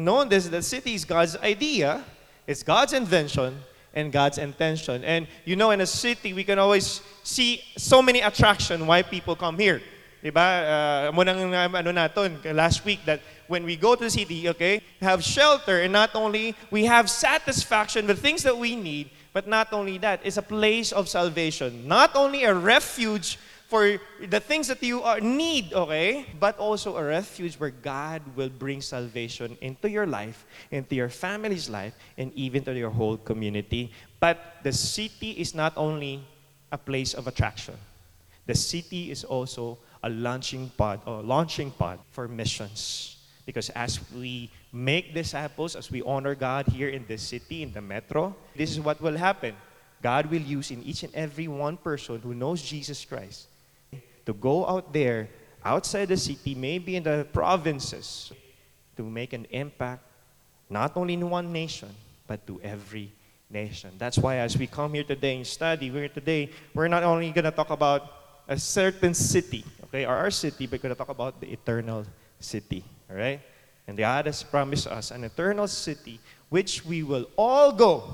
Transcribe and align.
known 0.00 0.28
this, 0.28 0.48
the 0.48 0.62
city 0.62 0.94
is 0.94 1.04
God's 1.04 1.36
idea, 1.36 2.04
it's 2.46 2.62
God's 2.62 2.92
invention, 2.92 3.58
and 3.94 4.12
God's 4.12 4.38
intention. 4.38 5.04
And 5.04 5.26
you 5.44 5.56
know, 5.56 5.70
in 5.70 5.80
a 5.80 5.86
city, 5.86 6.32
we 6.32 6.44
can 6.44 6.58
always 6.58 7.00
see 7.22 7.62
so 7.76 8.02
many 8.02 8.20
attraction 8.20 8.86
why 8.86 9.02
people 9.02 9.36
come 9.36 9.58
here. 9.58 9.82
Uh, 10.22 11.10
ano 11.16 12.32
last 12.52 12.84
week 12.84 13.00
that 13.06 13.20
when 13.48 13.64
we 13.64 13.74
go 13.74 13.94
to 13.94 14.04
the 14.04 14.10
city, 14.10 14.48
okay, 14.50 14.82
have 15.00 15.24
shelter 15.24 15.80
and 15.80 15.92
not 15.92 16.10
only 16.14 16.54
we 16.70 16.84
have 16.84 17.08
satisfaction 17.08 18.06
with 18.06 18.20
things 18.20 18.42
that 18.42 18.56
we 18.56 18.76
need, 18.76 19.10
but 19.32 19.48
not 19.48 19.72
only 19.72 19.96
that, 19.98 20.20
it's 20.22 20.36
a 20.36 20.42
place 20.42 20.92
of 20.92 21.08
salvation. 21.08 21.88
Not 21.88 22.14
only 22.14 22.44
a 22.44 22.54
refuge 22.54 23.38
for 23.70 24.02
the 24.18 24.40
things 24.40 24.66
that 24.66 24.82
you 24.82 25.00
are, 25.00 25.20
need, 25.20 25.72
okay? 25.72 26.26
But 26.40 26.58
also 26.58 26.96
a 26.96 27.04
refuge 27.04 27.54
where 27.54 27.70
God 27.70 28.20
will 28.34 28.50
bring 28.50 28.82
salvation 28.82 29.56
into 29.60 29.88
your 29.88 30.10
life, 30.10 30.44
into 30.72 30.96
your 30.96 31.08
family's 31.08 31.70
life, 31.70 31.94
and 32.18 32.34
even 32.34 32.64
to 32.64 32.74
your 32.74 32.90
whole 32.90 33.16
community. 33.16 33.92
But 34.18 34.58
the 34.64 34.72
city 34.72 35.38
is 35.38 35.54
not 35.54 35.72
only 35.76 36.26
a 36.72 36.78
place 36.78 37.14
of 37.14 37.28
attraction. 37.28 37.78
The 38.46 38.56
city 38.56 39.12
is 39.12 39.22
also 39.22 39.78
a 40.02 40.10
launching 40.10 40.72
pad 40.76 40.98
or 41.06 41.22
launching 41.22 41.70
pad 41.70 42.00
for 42.10 42.26
missions. 42.26 43.22
Because 43.46 43.70
as 43.70 44.00
we 44.10 44.50
make 44.72 45.14
disciples, 45.14 45.76
as 45.76 45.92
we 45.92 46.02
honor 46.02 46.34
God 46.34 46.66
here 46.66 46.88
in 46.88 47.06
the 47.06 47.18
city, 47.18 47.62
in 47.62 47.72
the 47.72 47.80
metro, 47.80 48.34
this 48.56 48.72
is 48.72 48.80
what 48.80 49.00
will 49.00 49.16
happen. 49.16 49.54
God 50.02 50.26
will 50.26 50.42
use 50.42 50.72
in 50.72 50.82
each 50.82 51.04
and 51.04 51.14
every 51.14 51.46
one 51.46 51.76
person 51.76 52.18
who 52.18 52.34
knows 52.34 52.62
Jesus 52.62 53.04
Christ 53.04 53.49
to 54.26 54.32
go 54.32 54.66
out 54.66 54.92
there, 54.92 55.28
outside 55.64 56.08
the 56.08 56.16
city, 56.16 56.54
maybe 56.54 56.96
in 56.96 57.02
the 57.02 57.26
provinces, 57.32 58.32
to 58.96 59.02
make 59.02 59.32
an 59.32 59.46
impact, 59.50 60.02
not 60.68 60.96
only 60.96 61.14
in 61.14 61.28
one 61.28 61.52
nation, 61.52 61.88
but 62.26 62.46
to 62.46 62.60
every 62.62 63.12
nation. 63.50 63.90
That's 63.98 64.18
why 64.18 64.36
as 64.36 64.56
we 64.56 64.66
come 64.66 64.94
here 64.94 65.04
today 65.04 65.36
and 65.36 65.46
study, 65.46 65.90
we're 65.90 66.08
today, 66.08 66.50
we're 66.74 66.88
not 66.88 67.02
only 67.02 67.30
going 67.30 67.44
to 67.44 67.50
talk 67.50 67.70
about 67.70 68.12
a 68.46 68.58
certain 68.58 69.14
city, 69.14 69.64
okay, 69.84 70.04
or 70.04 70.14
our 70.14 70.30
city, 70.30 70.66
but 70.66 70.78
we're 70.78 70.82
going 70.82 70.94
to 70.94 70.98
talk 70.98 71.08
about 71.08 71.40
the 71.40 71.52
eternal 71.52 72.04
city, 72.38 72.84
all 73.08 73.16
right? 73.16 73.40
And 73.86 73.98
God 73.98 74.26
has 74.26 74.42
promised 74.42 74.86
us 74.86 75.10
an 75.10 75.24
eternal 75.24 75.66
city 75.66 76.20
which 76.48 76.84
we 76.84 77.02
will 77.02 77.26
all 77.36 77.72
go 77.72 78.04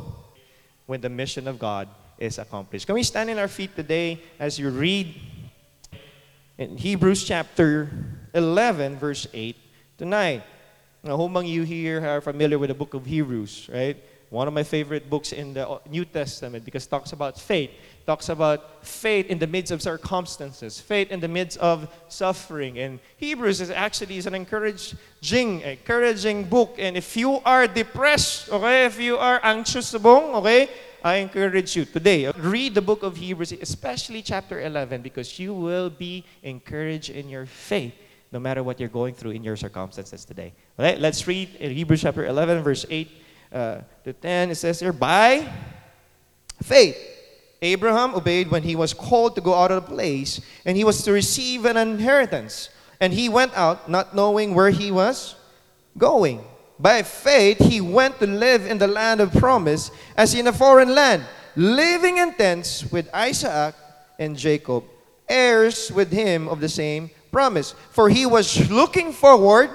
when 0.87 1.01
the 1.01 1.09
mission 1.09 1.49
of 1.49 1.59
God 1.59 1.89
is 2.19 2.39
accomplished. 2.39 2.87
Can 2.87 2.95
we 2.95 3.03
stand 3.03 3.29
in 3.29 3.39
our 3.39 3.49
feet 3.49 3.75
today 3.75 4.21
as 4.39 4.59
you 4.59 4.71
read 4.71 5.15
in 6.59 6.77
Hebrews 6.77 7.25
chapter 7.25 7.91
11, 8.35 8.97
verse 8.97 9.27
8 9.33 9.57
to 9.99 10.05
9. 10.05 10.43
Now, 11.03 11.21
among 11.21 11.47
you 11.47 11.63
here 11.63 12.05
are 12.07 12.21
familiar 12.21 12.59
with 12.59 12.69
the 12.69 12.75
book 12.75 12.95
of 12.95 13.05
Hebrews, 13.05 13.69
right? 13.73 13.97
One 14.31 14.49
of 14.49 14.55
my 14.55 14.65
favorite 14.65 15.09
books 15.09 15.33
in 15.33 15.55
the 15.55 15.81
New 15.89 16.05
Testament 16.05 16.65
because 16.65 16.87
it 16.87 16.91
talks 16.91 17.13
about 17.13 17.39
faith. 17.39 17.71
It 17.71 18.07
talks 18.07 18.29
about 18.29 18.85
faith 18.85 19.27
in 19.27 19.39
the 19.39 19.47
midst 19.47 19.71
of 19.71 19.81
circumstances, 19.81 20.81
faith 20.81 21.13
in 21.13 21.21
the 21.21 21.29
midst 21.29 21.59
of 21.59 21.89
suffering. 22.09 22.79
And 22.79 22.99
Hebrews 23.19 23.61
is 23.61 23.71
actually 23.71 24.17
is 24.17 24.27
an 24.27 24.35
encouraging, 24.35 25.61
encouraging 25.61 26.45
book. 26.45 26.75
And 26.79 26.97
if 26.97 27.17
you 27.17 27.41
are 27.45 27.69
depressed, 27.69 28.51
okay, 28.51 28.87
if 28.87 28.99
you 28.99 29.17
are 29.17 29.39
anxious, 29.45 29.95
okay, 29.95 30.71
I 31.07 31.19
encourage 31.19 31.77
you 31.77 31.85
today, 31.85 32.29
read 32.37 32.75
the 32.75 32.83
book 32.83 33.05
of 33.05 33.17
Hebrews, 33.17 33.53
especially 33.53 34.23
chapter 34.23 34.61
11, 34.61 35.03
because 35.03 35.39
you 35.39 35.55
will 35.55 35.89
be 35.89 36.25
encouraged 36.43 37.11
in 37.11 37.29
your 37.29 37.47
faith 37.47 37.95
no 38.33 38.41
matter 38.41 38.65
what 38.65 38.81
you're 38.81 38.89
going 38.89 39.15
through 39.15 39.31
in 39.31 39.45
your 39.45 39.55
circumstances 39.55 40.25
today. 40.25 40.53
All 40.77 40.85
right, 40.85 40.99
let's 40.99 41.29
read 41.29 41.55
in 41.61 41.71
Hebrews 41.71 42.01
chapter 42.01 42.27
11, 42.27 42.61
verse 42.65 42.85
8 42.91 43.09
uh, 43.53 43.79
to 44.03 44.13
10. 44.15 44.51
It 44.51 44.57
says 44.57 44.81
here, 44.81 44.93
By 44.93 45.49
faith, 46.61 46.99
Abraham 47.63 48.17
obeyed 48.17 48.51
when 48.51 48.65
he 48.65 48.75
was 48.75 48.93
called 48.93 49.37
to 49.37 49.41
go 49.41 49.55
out 49.55 49.71
of 49.71 49.85
the 49.85 49.95
place, 49.95 50.41
and 50.65 50.77
he 50.77 50.83
was 50.83 51.05
to 51.05 51.13
receive 51.13 51.67
an 51.67 51.77
inheritance. 51.77 52.69
And 53.01 53.13
he 53.13 53.29
went 53.29 53.57
out 53.57 53.89
not 53.89 54.17
knowing 54.17 54.55
where 54.55 54.71
he 54.71 54.91
was 54.91 55.37
going. 55.97 56.43
By 56.79 57.03
faith, 57.03 57.59
he 57.59 57.81
went 57.81 58.19
to 58.19 58.27
live 58.27 58.67
in 58.67 58.79
the 58.79 58.87
land 58.87 59.21
of 59.21 59.33
promise 59.33 59.91
as 60.17 60.35
in 60.35 60.47
a 60.47 60.53
foreign 60.53 60.95
land, 60.95 61.25
living 61.57 62.19
in 62.19 62.35
tents 62.35 62.91
with 62.93 63.09
Isaac 63.15 63.75
and 64.19 64.37
Jacob, 64.37 64.85
heirs 65.29 65.91
with 65.91 66.13
him 66.13 66.49
of 66.49 66.61
the 66.61 66.69
same 66.69 67.11
promise. 67.33 67.75
For 67.91 68.09
he 68.09 68.27
was 68.27 68.71
looking 68.71 69.13
forward 69.13 69.71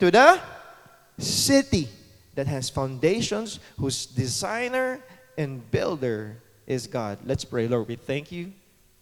to 0.00 0.10
the 0.10 0.40
city 1.18 1.88
that 2.34 2.48
has 2.48 2.68
foundations, 2.68 3.60
whose 3.78 4.06
designer 4.06 5.00
and 5.38 5.70
builder 5.70 6.36
is 6.66 6.86
God. 6.88 7.18
Let's 7.24 7.44
pray, 7.44 7.68
Lord. 7.68 7.86
We 7.86 7.96
thank 7.96 8.32
you 8.32 8.52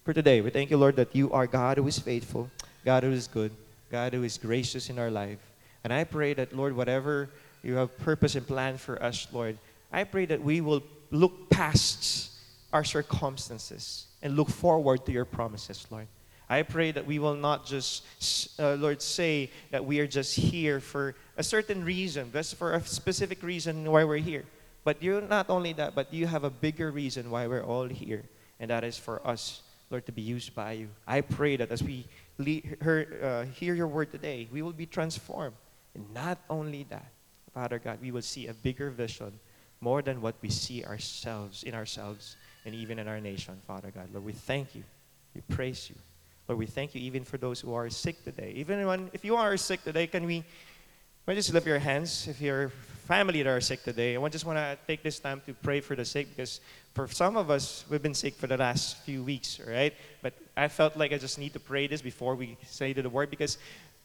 for 0.05 0.13
today. 0.13 0.43
We 0.43 0.51
thank 0.51 0.71
you, 0.71 0.77
Lord, 0.77 0.97
that 0.97 1.15
you 1.17 1.33
are 1.33 1.47
God 1.47 1.79
who 1.79 1.87
is 1.87 1.99
faithful, 1.99 2.51
God 2.85 3.05
who 3.05 3.11
is 3.11 3.27
good, 3.27 3.53
God 3.91 4.13
who 4.13 4.23
is 4.23 4.37
gracious 4.37 4.91
in 4.91 4.99
our 4.99 5.11
life. 5.11 5.39
And 5.85 5.93
I 5.93 6.05
pray 6.05 6.35
that, 6.35 6.55
Lord, 6.55 6.77
whatever 6.77 7.31
you 7.63 7.75
have 7.77 7.97
purpose 7.99 8.35
and 8.35 8.47
plan 8.47 8.77
for 8.77 9.03
us, 9.03 9.27
Lord, 9.33 9.59
I 9.93 10.05
pray 10.05 10.27
that 10.27 10.43
we 10.43 10.61
will 10.61 10.83
look 11.11 11.51
past 11.51 12.31
our 12.73 12.85
circumstances 12.85 14.07
and 14.23 14.37
look 14.37 14.49
forward 14.49 15.05
to 15.07 15.13
your 15.13 15.25
promises, 15.25 15.87
Lord. 15.91 16.07
I 16.49 16.63
pray 16.63 16.91
that 16.93 17.07
we 17.07 17.19
will 17.19 17.35
not 17.35 17.65
just, 17.65 18.05
uh, 18.61 18.75
Lord, 18.75 19.01
say 19.01 19.51
that 19.71 19.85
we 19.85 20.01
are 20.01 20.07
just 20.07 20.37
here 20.37 20.81
for 20.81 21.15
a 21.37 21.43
certain 21.43 21.85
reason, 21.85 22.31
just 22.33 22.57
for 22.57 22.75
a 22.75 22.81
specific 22.83 23.43
reason 23.43 23.91
why 23.91 24.05
we're 24.05 24.19
here. 24.19 24.45
But 24.85 25.03
you're 25.03 25.23
not 25.23 25.49
only 25.49 25.73
that, 25.75 25.95
but 25.95 26.13
you 26.13 26.27
have 26.27 26.45
a 26.45 26.51
bigger 26.51 26.91
reason 26.91 27.31
why 27.31 27.47
we're 27.47 27.65
all 27.65 27.89
here, 27.89 28.25
and 28.61 28.71
that 28.71 28.85
is 28.85 28.99
for 28.99 29.27
us, 29.27 29.63
Lord, 29.91 30.05
to 30.07 30.13
be 30.13 30.23
used 30.23 30.55
by 30.55 30.73
you. 30.73 30.89
I 31.07 31.21
pray 31.21 31.57
that 31.57 31.71
as 31.71 31.83
we 31.83 32.07
hear, 32.39 33.07
uh, 33.23 33.45
hear 33.55 33.75
your 33.75 33.87
word 33.87 34.11
today, 34.11 34.49
we 34.53 34.61
will 34.61 34.73
be 34.73 34.87
transformed 34.87 35.55
and 35.95 36.13
not 36.15 36.39
only 36.49 36.85
that, 36.91 37.13
Father 37.53 37.79
God, 37.79 37.99
we 38.01 38.11
will 38.11 38.23
see 38.23 38.47
a 38.47 38.55
bigger 38.55 38.91
vision 38.91 39.39
more 39.81 40.01
than 40.01 40.23
what 40.23 40.37
we 40.41 40.49
see 40.49 40.85
ourselves 40.85 41.65
in 41.65 41.75
ourselves 41.75 42.37
and 42.65 42.75
even 42.75 42.99
in 42.99 43.09
our 43.09 43.21
nation, 43.21 43.61
Father 43.67 43.91
God. 43.91 44.09
Lord, 44.13 44.25
we 44.25 44.33
thank 44.33 44.75
you. 44.75 44.85
We 45.35 45.41
praise 45.55 45.91
you. 45.91 45.97
Lord, 46.49 46.59
we 46.59 46.67
thank 46.67 46.95
you 46.95 47.01
even 47.01 47.25
for 47.25 47.37
those 47.37 47.61
who 47.61 47.75
are 47.75 47.91
sick 47.91 48.25
today. 48.25 48.53
Even 48.57 48.87
when, 48.87 49.11
if 49.13 49.25
you 49.25 49.37
are 49.37 49.57
sick 49.57 49.83
today, 49.85 50.07
can 50.07 50.25
we, 50.25 50.45
can 51.27 51.35
just 51.35 51.53
lift 51.53 51.67
your 51.67 51.79
hands 51.79 52.29
if 52.29 52.41
your 52.41 52.71
family 53.07 53.43
that 53.43 53.51
are 53.51 53.61
sick 53.61 53.83
today? 53.83 54.17
I 54.17 54.29
just 54.29 54.45
want 54.45 54.59
to 54.59 54.79
take 54.87 55.03
this 55.03 55.19
time 55.19 55.43
to 55.47 55.55
pray 55.55 55.81
for 55.81 55.97
the 55.97 56.05
sick 56.05 56.29
because 56.31 56.61
for 56.95 57.09
some 57.09 57.37
of 57.37 57.51
us, 57.51 57.85
we've 57.91 58.03
been 58.03 58.15
sick 58.15 58.35
for 58.35 58.47
the 58.47 58.57
last 58.57 58.99
few 58.99 59.23
weeks, 59.23 59.61
right? 59.67 59.95
But 60.21 60.35
I 60.57 60.69
felt 60.69 60.97
like 60.97 61.13
I 61.13 61.19
just 61.19 61.39
need 61.39 61.53
to 61.55 61.61
pray 61.61 61.87
this 61.87 62.03
before 62.03 62.35
we 62.35 62.57
say 62.67 62.93
the 62.93 63.09
word 63.09 63.31
because 63.31 63.59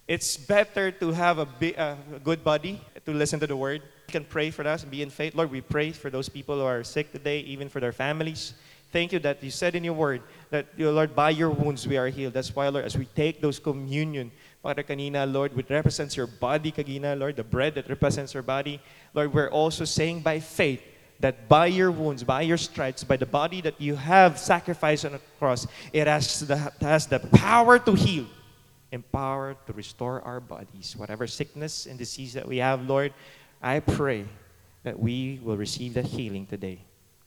it's 0.08 0.38
better 0.38 0.90
to 0.90 1.12
have 1.12 1.40
a, 1.40 1.48
a 1.76 1.98
good 2.24 2.44
body 2.44 2.82
to 3.06 3.12
listen 3.12 3.40
to 3.42 3.48
the 3.48 3.58
word. 3.58 3.82
You 4.08 4.12
can 4.12 4.24
pray 4.24 4.52
for 4.52 4.66
us 4.66 4.84
and 4.84 4.92
be 4.92 5.02
in 5.02 5.10
faith. 5.10 5.36
Lord, 5.36 5.52
we 5.52 5.60
pray 5.60 5.92
for 5.92 6.10
those 6.10 6.30
people 6.30 6.56
who 6.56 6.64
are 6.64 6.84
sick 6.84 7.12
today, 7.12 7.42
even 7.42 7.68
for 7.68 7.82
their 7.82 7.92
families. 7.92 8.54
Thank 8.94 9.12
you 9.12 9.20
that 9.20 9.44
you 9.44 9.52
said 9.52 9.76
in 9.76 9.84
your 9.84 9.94
word 9.94 10.22
that, 10.50 10.68
Lord, 10.78 11.14
by 11.14 11.32
your 11.32 11.50
wounds 11.50 11.86
we 11.86 11.98
are 11.98 12.08
healed. 12.08 12.34
That's 12.34 12.56
why, 12.56 12.70
Lord, 12.70 12.86
as 12.86 12.98
we 12.98 13.04
take 13.04 13.42
those 13.42 13.60
communion, 13.60 14.32
para 14.64 14.82
kanina, 14.82 15.32
Lord, 15.32 15.54
which 15.54 15.70
represents 15.70 16.16
your 16.16 16.28
body, 16.28 16.72
kagina, 16.72 17.14
Lord, 17.18 17.36
the 17.36 17.44
bread 17.44 17.76
that 17.76 17.90
represents 17.90 18.34
your 18.34 18.44
body, 18.44 18.80
Lord, 19.14 19.34
we're 19.34 19.50
also 19.50 19.84
saying 19.84 20.22
by 20.22 20.40
faith 20.40 20.82
that 21.20 21.50
by 21.50 21.66
your 21.66 21.92
wounds, 21.92 22.24
by 22.24 22.44
your 22.44 22.58
stripes, 22.58 23.04
by 23.04 23.18
the 23.18 23.26
body 23.26 23.60
that 23.60 23.82
you 23.82 23.96
have 23.96 24.40
sacrificed 24.40 25.04
on 25.04 25.14
the 25.14 25.22
cross, 25.38 25.68
it 25.92 26.08
has 26.08 26.48
the, 26.48 26.56
has 26.80 27.08
the 27.08 27.20
power 27.20 27.78
to 27.80 27.94
heal 27.94 28.26
empowered 28.92 29.58
to 29.68 29.74
restore 29.74 30.22
our 30.22 30.40
bodies. 30.40 30.96
Whatever 30.98 31.28
sickness 31.28 31.86
and 31.86 31.98
disease 31.98 32.34
that 32.34 32.48
we 32.48 32.58
have, 32.58 32.88
Lord, 32.88 33.14
I 33.62 33.80
pray 33.80 34.26
that 34.84 35.00
we 35.00 35.40
will 35.44 35.58
receive 35.58 35.94
that 35.96 36.06
healing 36.06 36.46
today. 36.46 36.80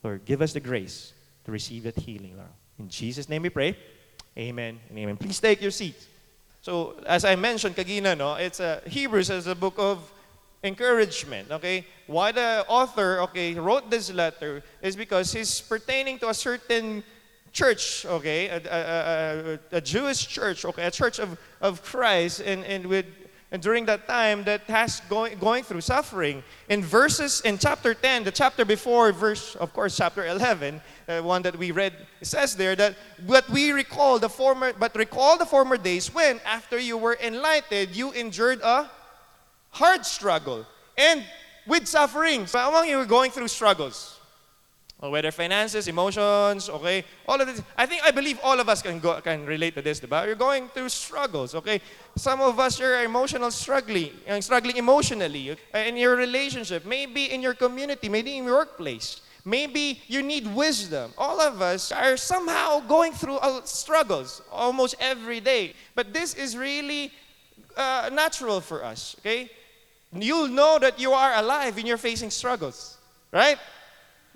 Lord, 0.02 0.24
give 0.24 0.40
us 0.40 0.52
the 0.52 0.60
grace 0.60 1.12
to 1.44 1.52
receive 1.52 1.82
that 1.84 1.96
healing, 1.96 2.36
Lord. 2.36 2.48
In 2.78 2.88
Jesus' 2.88 3.28
name 3.28 3.42
we 3.42 3.50
pray. 3.50 3.76
Amen 4.38 4.80
and 4.88 4.98
amen. 4.98 5.16
Please 5.16 5.40
take 5.40 5.60
your 5.60 5.70
seats. 5.70 6.06
So, 6.62 6.96
as 7.06 7.24
I 7.24 7.36
mentioned, 7.36 7.74
Kagina, 7.74 8.14
no, 8.14 8.34
it's 8.34 8.60
a 8.60 8.82
Hebrews 8.86 9.30
as 9.30 9.46
a 9.46 9.54
book 9.54 9.74
of 9.78 10.10
encouragement. 10.62 11.50
Okay, 11.50 11.86
why 12.06 12.32
the 12.32 12.64
author 12.68 13.20
okay 13.22 13.54
wrote 13.54 13.90
this 13.90 14.12
letter 14.12 14.62
is 14.82 14.94
because 14.94 15.32
he's 15.32 15.60
pertaining 15.60 16.18
to 16.18 16.28
a 16.28 16.34
certain 16.34 17.02
church, 17.52 18.06
okay, 18.06 18.48
a, 18.48 18.56
a, 18.56 19.58
a, 19.74 19.76
a, 19.76 19.80
Jewish 19.80 20.26
church, 20.26 20.64
okay, 20.64 20.86
a 20.86 20.90
church 20.90 21.18
of, 21.18 21.38
of 21.60 21.82
Christ, 21.82 22.40
and, 22.40 22.64
and 22.64 22.86
with 22.86 23.06
and 23.52 23.60
during 23.60 23.84
that 23.86 24.06
time 24.06 24.44
that 24.44 24.62
has 24.62 25.00
going, 25.08 25.36
going 25.38 25.64
through 25.64 25.80
suffering. 25.80 26.42
In 26.68 26.84
verses 26.84 27.40
in 27.40 27.58
chapter 27.58 27.94
10, 27.94 28.24
the 28.24 28.30
chapter 28.30 28.64
before, 28.64 29.10
verse, 29.10 29.56
of 29.56 29.72
course, 29.72 29.96
chapter 29.96 30.24
11, 30.24 30.80
uh, 31.08 31.20
one 31.20 31.42
that 31.42 31.58
we 31.58 31.72
read, 31.72 31.92
it 32.20 32.26
says 32.26 32.54
there 32.54 32.76
that, 32.76 32.94
but 33.26 33.48
we 33.50 33.72
recall 33.72 34.20
the 34.20 34.28
former, 34.28 34.72
but 34.72 34.94
recall 34.94 35.36
the 35.36 35.46
former 35.46 35.76
days 35.76 36.14
when, 36.14 36.40
after 36.44 36.78
you 36.78 36.96
were 36.96 37.18
enlightened, 37.20 37.90
you 37.90 38.12
endured 38.12 38.60
a 38.62 38.88
hard 39.70 40.06
struggle 40.06 40.64
and 40.96 41.24
with 41.66 41.88
suffering. 41.88 42.46
So 42.46 42.68
among 42.68 42.88
you, 42.88 42.98
we're 42.98 43.04
going 43.04 43.32
through 43.32 43.48
struggles. 43.48 44.19
Or 45.02 45.10
whether 45.10 45.30
finances, 45.30 45.88
emotions, 45.88 46.68
okay, 46.68 47.04
all 47.26 47.40
of 47.40 47.46
this. 47.46 47.62
I 47.76 47.86
think 47.86 48.02
I 48.04 48.10
believe 48.10 48.38
all 48.42 48.60
of 48.60 48.68
us 48.68 48.82
can 48.82 49.00
go 49.00 49.18
can 49.22 49.46
relate 49.46 49.74
to 49.76 49.82
this, 49.82 49.98
diba? 49.98 50.26
You're 50.26 50.34
going 50.34 50.68
through 50.68 50.90
struggles, 50.90 51.54
okay? 51.54 51.80
Some 52.16 52.42
of 52.42 52.60
us 52.60 52.78
are 52.82 53.02
emotional 53.02 53.50
struggling, 53.50 54.12
uh, 54.28 54.40
struggling 54.42 54.76
emotionally 54.76 55.52
uh, 55.52 55.78
in 55.78 55.96
your 55.96 56.16
relationship, 56.16 56.84
maybe 56.84 57.32
in 57.32 57.40
your 57.40 57.54
community, 57.54 58.10
maybe 58.10 58.36
in 58.36 58.44
your 58.44 58.56
workplace. 58.56 59.22
Maybe 59.44 60.02
you 60.06 60.22
need 60.22 60.46
wisdom. 60.54 61.12
All 61.16 61.40
of 61.40 61.62
us 61.62 61.92
are 61.92 62.18
somehow 62.18 62.80
going 62.80 63.12
through 63.12 63.38
uh, 63.38 63.62
struggles 63.64 64.42
almost 64.52 64.96
every 65.00 65.40
day. 65.40 65.72
But 65.94 66.12
this 66.12 66.34
is 66.34 66.58
really 66.58 67.10
uh, 67.74 68.10
natural 68.12 68.60
for 68.60 68.84
us, 68.84 69.16
okay? 69.20 69.50
You'll 70.12 70.48
know 70.48 70.78
that 70.78 71.00
you 71.00 71.12
are 71.12 71.34
alive 71.36 71.76
when 71.76 71.86
you're 71.86 71.96
facing 71.96 72.30
struggles, 72.30 72.98
right? 73.32 73.56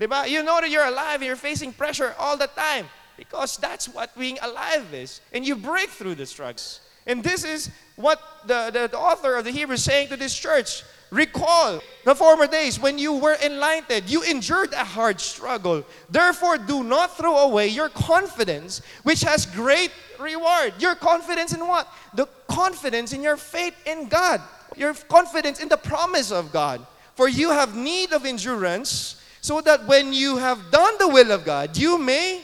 Diba? 0.01 0.29
You 0.29 0.43
know 0.43 0.61
that 0.61 0.71
you're 0.71 0.87
alive 0.87 1.17
and 1.17 1.25
you're 1.25 1.37
facing 1.37 1.73
pressure 1.73 2.15
all 2.19 2.37
the 2.37 2.49
time 2.49 2.87
because 3.17 3.57
that's 3.57 3.89
what 3.89 4.17
being 4.19 4.39
alive 4.43 4.93
is. 4.93 5.21
And 5.33 5.47
you 5.47 5.55
break 5.55 5.91
through 5.91 6.17
the 6.17 6.27
struggles. 6.27 6.81
And 7.07 7.23
this 7.23 7.45
is 7.45 7.71
what 7.97 8.21
the, 8.47 8.71
the, 8.73 8.89
the 8.89 8.99
author 8.99 9.37
of 9.37 9.45
the 9.45 9.51
Hebrews 9.51 9.81
is 9.81 9.85
saying 9.85 10.09
to 10.09 10.17
this 10.17 10.37
church. 10.37 10.83
Recall 11.11 11.81
the 12.05 12.15
former 12.15 12.49
days 12.49 12.81
when 12.81 12.99
you 12.99 13.13
were 13.13 13.37
enlightened, 13.45 14.11
you 14.11 14.23
endured 14.25 14.73
a 14.73 14.83
hard 14.83 15.21
struggle. 15.21 15.85
Therefore, 16.11 16.59
do 16.59 16.83
not 16.83 17.17
throw 17.17 17.37
away 17.37 17.69
your 17.69 17.89
confidence, 17.89 18.83
which 19.05 19.21
has 19.21 19.47
great 19.47 19.93
reward. 20.19 20.73
Your 20.81 20.97
confidence 20.97 21.53
in 21.53 21.61
what? 21.69 21.87
The 22.15 22.27
confidence 22.49 23.13
in 23.13 23.23
your 23.23 23.37
faith 23.37 23.77
in 23.87 24.09
God, 24.09 24.41
your 24.77 24.95
confidence 24.95 25.61
in 25.61 25.69
the 25.69 25.77
promise 25.77 26.33
of 26.33 26.51
God. 26.51 26.85
For 27.15 27.29
you 27.29 27.51
have 27.51 27.77
need 27.77 28.13
of 28.13 28.25
endurance 28.25 29.23
so 29.45 29.61
that 29.61 29.87
when 29.87 30.15
you 30.15 30.39
have 30.39 30.71
done 30.71 30.95
the 30.99 31.07
will 31.07 31.31
of 31.31 31.45
God, 31.45 31.77
you 31.77 31.99
may 31.99 32.41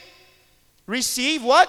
receive 0.86 1.42
what? 1.42 1.66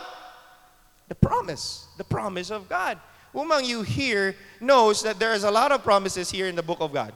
The 1.07 1.16
promise. 1.16 1.88
The 1.98 2.04
promise 2.04 2.51
of 2.51 2.68
God. 2.68 3.00
Among 3.33 3.63
you 3.63 3.81
here 3.81 4.36
knows 4.60 5.01
that 5.04 5.19
there 5.19 5.31
is 5.31 5.45
a 5.45 5.50
lot 5.51 5.72
of 5.72 5.86
promises 5.86 6.30
here 6.30 6.48
in 6.48 6.56
the 6.57 6.62
book 6.62 6.80
of 6.81 6.92
God? 6.92 7.13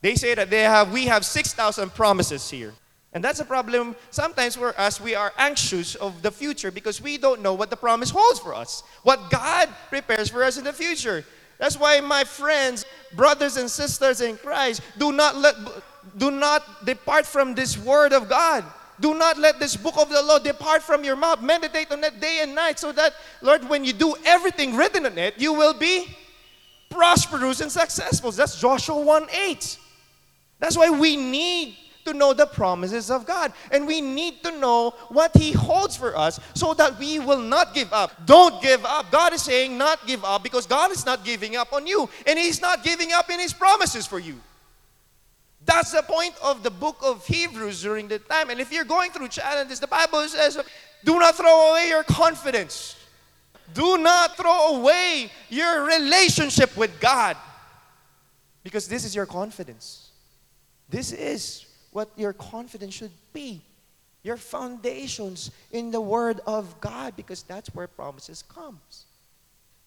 They 0.00 0.16
say 0.16 0.34
that 0.34 0.50
they 0.50 0.64
have 0.64 0.92
we 0.92 1.06
have 1.06 1.24
6,000 1.24 1.94
promises 1.94 2.50
here. 2.50 2.74
And 3.12 3.22
that's 3.22 3.38
a 3.38 3.44
problem 3.44 3.94
sometimes 4.10 4.56
for 4.56 4.74
us. 4.76 5.00
We 5.00 5.14
are 5.14 5.32
anxious 5.38 5.94
of 5.94 6.20
the 6.20 6.32
future 6.32 6.72
because 6.72 7.00
we 7.00 7.16
don't 7.16 7.42
know 7.42 7.54
what 7.54 7.70
the 7.70 7.76
promise 7.76 8.10
holds 8.10 8.40
for 8.40 8.56
us, 8.56 8.82
what 9.04 9.30
God 9.30 9.68
prepares 9.88 10.30
for 10.30 10.42
us 10.42 10.58
in 10.58 10.64
the 10.64 10.72
future. 10.72 11.24
That's 11.58 11.78
why, 11.78 12.00
my 12.00 12.24
friends, 12.24 12.86
brothers 13.14 13.56
and 13.56 13.70
sisters 13.70 14.20
in 14.20 14.36
Christ, 14.36 14.82
do 14.98 15.12
not 15.12 15.36
let 15.36 15.54
do 16.16 16.30
not 16.30 16.84
depart 16.84 17.26
from 17.26 17.54
this 17.54 17.78
word 17.78 18.12
of 18.12 18.28
God. 18.28 18.64
Do 19.00 19.14
not 19.14 19.38
let 19.38 19.58
this 19.58 19.76
book 19.76 19.96
of 19.96 20.10
the 20.10 20.22
law 20.22 20.38
depart 20.38 20.82
from 20.82 21.04
your 21.04 21.16
mouth. 21.16 21.40
Meditate 21.40 21.90
on 21.90 22.04
it 22.04 22.20
day 22.20 22.40
and 22.42 22.54
night 22.54 22.78
so 22.78 22.92
that, 22.92 23.14
Lord, 23.40 23.66
when 23.68 23.84
you 23.84 23.94
do 23.94 24.14
everything 24.26 24.76
written 24.76 25.06
in 25.06 25.16
it, 25.16 25.34
you 25.38 25.54
will 25.54 25.72
be 25.72 26.06
prosperous 26.90 27.60
and 27.60 27.72
successful. 27.72 28.30
That's 28.30 28.60
Joshua 28.60 29.00
1 29.00 29.28
8. 29.32 29.78
That's 30.58 30.76
why 30.76 30.90
we 30.90 31.16
need 31.16 31.76
to 32.04 32.12
know 32.12 32.34
the 32.34 32.46
promises 32.46 33.10
of 33.10 33.24
God. 33.26 33.52
And 33.70 33.86
we 33.86 34.00
need 34.00 34.42
to 34.42 34.58
know 34.58 34.90
what 35.08 35.34
He 35.34 35.52
holds 35.52 35.96
for 35.96 36.16
us 36.16 36.38
so 36.54 36.74
that 36.74 36.98
we 36.98 37.18
will 37.18 37.40
not 37.40 37.72
give 37.72 37.92
up. 37.92 38.26
Don't 38.26 38.60
give 38.60 38.84
up. 38.84 39.10
God 39.10 39.32
is 39.32 39.42
saying 39.42 39.78
not 39.78 40.06
give 40.06 40.24
up 40.24 40.42
because 40.42 40.66
God 40.66 40.90
is 40.90 41.06
not 41.06 41.24
giving 41.24 41.56
up 41.56 41.72
on 41.72 41.86
you. 41.86 42.08
And 42.26 42.38
He's 42.38 42.60
not 42.60 42.84
giving 42.84 43.12
up 43.12 43.30
in 43.30 43.40
His 43.40 43.54
promises 43.54 44.06
for 44.06 44.18
you. 44.18 44.40
That's 45.70 45.92
the 45.92 46.02
point 46.02 46.34
of 46.42 46.64
the 46.64 46.70
book 46.70 46.96
of 47.00 47.24
Hebrews 47.24 47.80
during 47.80 48.08
the 48.08 48.18
time. 48.18 48.50
And 48.50 48.58
if 48.58 48.72
you're 48.72 48.84
going 48.84 49.12
through 49.12 49.28
challenges, 49.28 49.78
the 49.78 49.86
Bible 49.86 50.26
says, 50.26 50.58
do 51.04 51.16
not 51.16 51.36
throw 51.36 51.70
away 51.70 51.86
your 51.90 52.02
confidence. 52.02 52.96
Do 53.72 53.96
not 53.96 54.36
throw 54.36 54.78
away 54.78 55.30
your 55.48 55.84
relationship 55.84 56.76
with 56.76 56.98
God. 56.98 57.36
Because 58.64 58.88
this 58.88 59.04
is 59.04 59.14
your 59.14 59.26
confidence. 59.26 60.10
This 60.88 61.12
is 61.12 61.66
what 61.92 62.10
your 62.16 62.32
confidence 62.32 62.94
should 62.94 63.12
be. 63.32 63.62
Your 64.24 64.38
foundations 64.38 65.52
in 65.70 65.92
the 65.92 66.00
Word 66.00 66.40
of 66.48 66.80
God, 66.80 67.14
because 67.14 67.44
that's 67.44 67.72
where 67.76 67.86
promises 67.86 68.42
comes. 68.42 69.04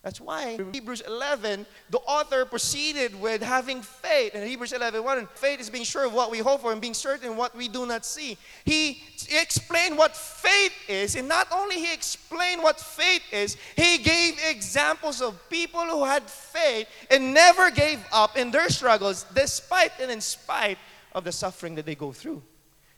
That's 0.03 0.19
why 0.19 0.59
Hebrews 0.73 0.99
11, 1.07 1.65
the 1.89 1.99
author 1.99 2.43
proceeded 2.43 3.17
with 3.21 3.41
having 3.41 3.81
faith. 3.81 4.35
In 4.35 4.45
Hebrews 4.45 4.73
11, 4.73 5.01
1, 5.01 5.27
faith 5.35 5.61
is 5.61 5.69
being 5.69 5.85
sure 5.85 6.05
of 6.05 6.13
what 6.13 6.29
we 6.29 6.39
hope 6.39 6.59
for 6.59 6.73
and 6.73 6.81
being 6.81 6.93
certain 6.93 7.37
what 7.37 7.55
we 7.55 7.69
do 7.69 7.85
not 7.85 8.05
see. 8.05 8.37
He 8.65 9.01
explained 9.31 9.97
what 9.97 10.13
faith 10.13 10.73
is, 10.89 11.15
and 11.15 11.29
not 11.29 11.47
only 11.53 11.77
he 11.77 11.93
explained 11.93 12.61
what 12.61 12.81
faith 12.81 13.21
is, 13.31 13.55
he 13.77 13.97
gave 13.97 14.37
examples 14.45 15.21
of 15.21 15.39
people 15.49 15.85
who 15.85 16.03
had 16.03 16.23
faith 16.23 16.89
and 17.09 17.33
never 17.33 17.71
gave 17.71 18.05
up 18.11 18.35
in 18.35 18.51
their 18.51 18.67
struggles, 18.67 19.25
despite 19.33 19.93
and 20.01 20.11
in 20.11 20.19
spite 20.19 20.77
of 21.13 21.23
the 21.23 21.31
suffering 21.31 21.75
that 21.75 21.85
they 21.85 21.95
go 21.95 22.11
through. 22.11 22.43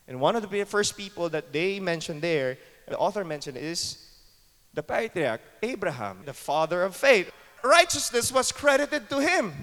And 0.07 0.19
one 0.19 0.35
of 0.35 0.49
the 0.49 0.63
first 0.65 0.97
people 0.97 1.29
that 1.29 1.53
they 1.53 1.79
mentioned 1.79 2.23
there, 2.23 2.57
the 2.87 2.97
author 2.97 3.23
mentioned, 3.23 3.57
is 3.57 4.04
the 4.75 4.83
patriarch, 4.83 5.41
Abraham, 5.63 6.19
the 6.25 6.33
father 6.33 6.83
of 6.83 6.95
faith. 6.95 7.31
Righteousness 7.63 8.31
was 8.31 8.51
credited 8.51 9.09
to 9.09 9.19
him 9.19 9.53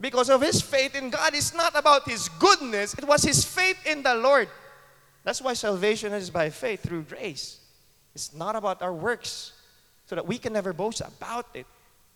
because 0.00 0.28
of 0.28 0.42
his 0.42 0.60
faith 0.60 0.94
in 0.94 1.08
God. 1.08 1.34
It's 1.34 1.54
not 1.54 1.72
about 1.74 2.08
his 2.08 2.28
goodness, 2.28 2.94
it 2.94 3.06
was 3.06 3.22
his 3.22 3.44
faith 3.44 3.78
in 3.86 4.02
the 4.02 4.14
Lord. 4.14 4.48
That's 5.22 5.40
why 5.40 5.54
salvation 5.54 6.12
is 6.12 6.28
by 6.28 6.50
faith 6.50 6.82
through 6.82 7.04
grace. 7.04 7.60
It's 8.14 8.34
not 8.34 8.56
about 8.56 8.82
our 8.82 8.92
works, 8.92 9.52
so 10.06 10.14
that 10.14 10.26
we 10.26 10.36
can 10.36 10.52
never 10.52 10.72
boast 10.72 11.00
about 11.00 11.46
it. 11.54 11.66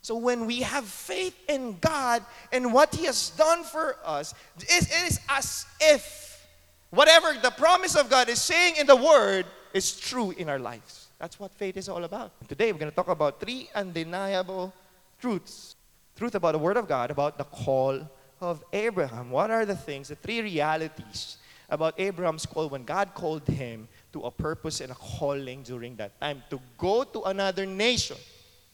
So 0.03 0.17
when 0.17 0.47
we 0.47 0.61
have 0.61 0.85
faith 0.85 1.35
in 1.49 1.79
God 1.81 2.23
and 2.53 2.73
what 2.73 2.94
He 2.94 3.06
has 3.06 3.31
done 3.31 3.64
for 3.64 3.97
us, 4.05 4.35
it 4.59 4.88
is 5.06 5.21
as 5.29 5.67
if 5.81 6.47
whatever 6.91 7.35
the 7.43 7.50
promise 7.50 7.97
of 7.97 8.11
God 8.11 8.29
is 8.29 8.41
saying 8.41 8.76
in 8.79 8.87
the 8.87 8.97
Word 8.97 9.47
is 9.73 9.99
true 9.99 10.31
in 10.32 10.49
our 10.49 10.59
lives. 10.59 11.07
That's 11.19 11.41
what 11.41 11.53
faith 11.53 11.76
is 11.76 11.88
all 11.88 12.05
about. 12.05 12.32
Today, 12.49 12.70
we're 12.70 12.79
going 12.79 12.91
to 12.91 12.97
talk 12.97 13.09
about 13.09 13.41
three 13.41 13.69
undeniable 13.75 14.73
truths. 15.20 15.75
Truth 16.17 16.37
about 16.37 16.53
the 16.53 16.59
Word 16.59 16.76
of 16.76 16.87
God, 16.87 17.11
about 17.11 17.38
the 17.38 17.44
call 17.44 18.00
of 18.41 18.62
Abraham. 18.73 19.31
What 19.31 19.50
are 19.50 19.67
the 19.67 19.76
things, 19.76 20.09
the 20.09 20.15
three 20.15 20.40
realities 20.40 21.38
about 21.69 21.95
Abraham's 21.99 22.47
call 22.47 22.69
when 22.69 22.85
God 22.85 23.14
called 23.14 23.47
him 23.47 23.88
to 24.12 24.23
a 24.23 24.31
purpose 24.31 24.81
and 24.81 24.90
a 24.90 24.95
calling 24.95 25.62
during 25.62 25.97
that 25.97 26.21
time 26.21 26.42
to 26.50 26.61
go 26.78 27.04
to 27.04 27.23
another 27.25 27.66
nation, 27.66 28.16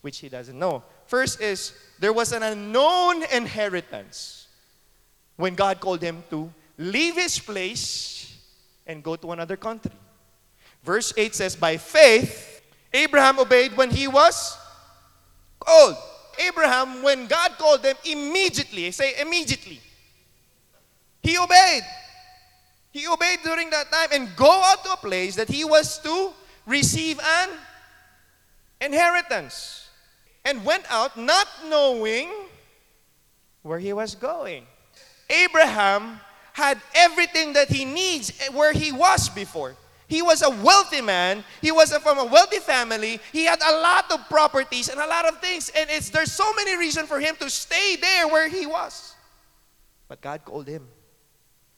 which 0.03 0.19
he 0.19 0.29
doesn't 0.29 0.59
know. 0.59 0.83
First 1.07 1.41
is 1.41 1.73
there 1.99 2.13
was 2.13 2.33
an 2.33 2.43
unknown 2.43 3.25
inheritance 3.33 4.49
when 5.37 5.55
God 5.55 5.81
called 5.81 6.03
him 6.03 6.23
to 6.31 6.53
leave 6.79 7.17
his 7.17 7.39
place 7.39 8.39
and 8.87 9.03
go 9.03 9.17
to 9.17 9.33
another 9.33 9.57
country. 9.57 9.91
Verse 10.85 11.13
8 11.17 11.35
says, 11.35 11.57
By 11.57 11.77
faith, 11.79 12.63
Abraham 12.93 13.39
obeyed 13.39 13.77
when 13.77 13.91
he 13.91 14.07
was 14.07 14.57
called. 15.59 15.97
Abraham, 16.47 17.03
when 17.03 17.27
God 17.27 17.53
called 17.59 17.85
him, 17.85 17.97
immediately, 18.05 18.91
say 18.91 19.15
immediately, 19.21 19.81
he 21.23 21.39
obeyed. 21.39 21.83
He 22.91 23.09
obeyed 23.09 23.39
during 23.43 23.71
that 23.71 23.91
time 23.91 24.09
and 24.13 24.37
go 24.37 24.51
out 24.51 24.85
to 24.85 24.93
a 24.93 24.97
place 24.97 25.37
that 25.37 25.49
he 25.49 25.65
was 25.65 25.99
to 26.01 26.33
receive 26.67 27.19
an 27.19 27.51
inheritance. 28.81 29.89
And 30.45 30.63
went 30.65 30.85
out 30.91 31.17
not 31.17 31.49
knowing 31.71 32.29
where 33.63 33.79
he 33.79 33.95
was 33.95 34.15
going. 34.15 34.67
Abraham 35.31 36.21
had 36.53 36.79
everything 36.95 37.55
that 37.55 37.69
he 37.69 37.87
needs 37.87 38.31
eh, 38.43 38.53
where 38.53 38.73
he 38.73 38.93
was 38.93 39.31
before. 39.31 39.75
He 40.15 40.23
was 40.23 40.43
a 40.43 40.51
wealthy 40.51 41.01
man. 41.01 41.43
He 41.61 41.73
was 41.73 41.93
from 41.97 42.19
a 42.19 42.25
wealthy 42.25 42.61
family. 42.61 43.19
He 43.33 43.47
had 43.47 43.61
a 43.61 43.81
lot 43.81 44.13
of 44.13 44.29
properties 44.29 44.89
and 44.89 45.01
a 45.01 45.07
lot 45.09 45.27
of 45.27 45.41
things. 45.41 45.73
And 45.77 45.91
it's, 45.91 46.09
there's 46.09 46.31
so 46.31 46.53
many 46.53 46.77
reasons 46.77 47.09
for 47.09 47.19
him 47.19 47.35
to 47.41 47.51
stay 47.51 47.97
there 47.97 48.29
where 48.29 48.49
he 48.49 48.65
was. 48.65 49.17
But 50.07 50.21
God 50.21 50.45
called 50.45 50.69
him 50.69 50.87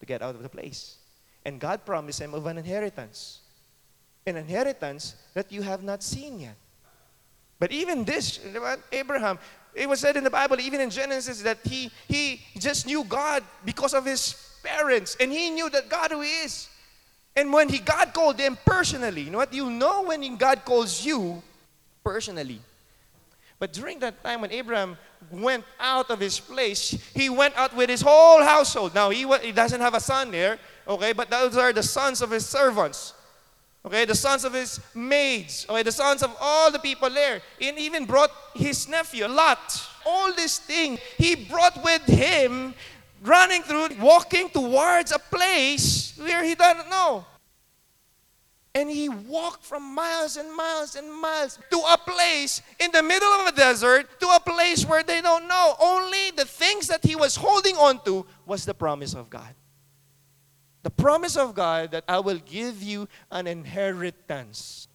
to 0.00 0.04
get 0.04 0.20
out 0.20 0.34
of 0.34 0.42
the 0.42 0.50
place. 0.50 0.98
And 1.46 1.58
God 1.58 1.86
promised 1.86 2.20
him 2.20 2.34
of 2.34 2.44
an 2.44 2.58
inheritance. 2.58 3.40
An 4.26 4.36
inheritance 4.36 5.14
that 5.32 5.50
you 5.50 5.62
have 5.62 5.82
not 5.82 6.02
seen 6.02 6.38
yet. 6.40 6.56
But 7.58 7.72
even 7.72 8.04
this, 8.04 8.38
Abraham, 8.92 9.38
it 9.74 9.88
was 9.88 10.00
said 10.00 10.18
in 10.18 10.24
the 10.24 10.30
Bible, 10.30 10.60
even 10.60 10.82
in 10.82 10.90
Genesis, 10.90 11.40
that 11.40 11.60
he, 11.64 11.90
he 12.06 12.42
just 12.58 12.84
knew 12.84 13.02
God 13.04 13.42
because 13.64 13.94
of 13.94 14.04
his 14.04 14.58
parents. 14.62 15.16
And 15.20 15.32
he 15.32 15.48
knew 15.48 15.70
that 15.70 15.88
God 15.88 16.10
who 16.10 16.20
is. 16.20 16.68
And 17.36 17.52
when 17.52 17.68
he, 17.68 17.78
God 17.78 18.14
called 18.14 18.38
them 18.38 18.56
personally, 18.64 19.22
you 19.22 19.30
know 19.30 19.38
what? 19.38 19.52
You 19.52 19.70
know 19.70 20.04
when 20.04 20.36
God 20.36 20.64
calls 20.64 21.04
you 21.04 21.42
personally. 22.02 22.60
But 23.58 23.72
during 23.72 23.98
that 24.00 24.22
time 24.22 24.40
when 24.40 24.50
Abraham 24.52 24.96
went 25.30 25.64
out 25.78 26.10
of 26.10 26.20
his 26.20 26.40
place, 26.40 26.90
he 27.14 27.28
went 27.28 27.56
out 27.56 27.76
with 27.76 27.90
his 27.90 28.00
whole 28.00 28.42
household. 28.42 28.94
Now, 28.94 29.10
he, 29.10 29.26
he 29.38 29.52
doesn't 29.52 29.80
have 29.80 29.94
a 29.94 30.00
son 30.00 30.30
there, 30.30 30.58
okay, 30.88 31.12
but 31.12 31.30
those 31.30 31.56
are 31.56 31.72
the 31.72 31.82
sons 31.82 32.22
of 32.22 32.30
his 32.30 32.46
servants. 32.46 33.12
Okay, 33.84 34.04
the 34.04 34.16
sons 34.16 34.44
of 34.44 34.52
his 34.52 34.80
maids, 34.96 35.64
okay, 35.70 35.84
the 35.84 35.92
sons 35.92 36.22
of 36.24 36.36
all 36.40 36.72
the 36.72 36.78
people 36.80 37.08
there. 37.08 37.40
And 37.62 37.78
even 37.78 38.04
brought 38.04 38.32
his 38.54 38.88
nephew, 38.88 39.28
Lot. 39.28 39.88
All 40.04 40.32
this 40.32 40.58
thing 40.58 40.98
he 41.16 41.36
brought 41.36 41.82
with 41.84 42.02
him, 42.02 42.74
running 43.26 43.62
through, 43.62 43.88
walking 44.00 44.48
towards 44.48 45.12
a 45.12 45.18
place 45.18 46.16
where 46.16 46.44
he 46.44 46.54
doesn't 46.54 46.88
know. 46.88 47.24
And 48.74 48.90
he 48.90 49.08
walked 49.08 49.64
from 49.64 49.94
miles 49.94 50.36
and 50.36 50.54
miles 50.54 50.96
and 50.96 51.10
miles 51.10 51.58
to 51.70 51.78
a 51.78 51.96
place 51.96 52.60
in 52.78 52.92
the 52.92 53.02
middle 53.02 53.28
of 53.28 53.46
a 53.46 53.56
desert, 53.56 54.20
to 54.20 54.26
a 54.28 54.40
place 54.40 54.84
where 54.84 55.02
they 55.02 55.22
don't 55.22 55.48
know. 55.48 55.74
Only 55.80 56.30
the 56.32 56.44
things 56.44 56.86
that 56.88 57.02
he 57.02 57.16
was 57.16 57.36
holding 57.36 57.74
on 57.76 58.04
to 58.04 58.26
was 58.44 58.66
the 58.66 58.74
promise 58.74 59.14
of 59.14 59.30
God. 59.30 59.54
The 60.82 60.90
promise 60.90 61.36
of 61.36 61.54
God 61.54 61.90
that 61.92 62.04
I 62.06 62.18
will 62.18 62.38
give 62.38 62.82
you 62.82 63.08
an 63.30 63.46
inheritance. 63.46 64.88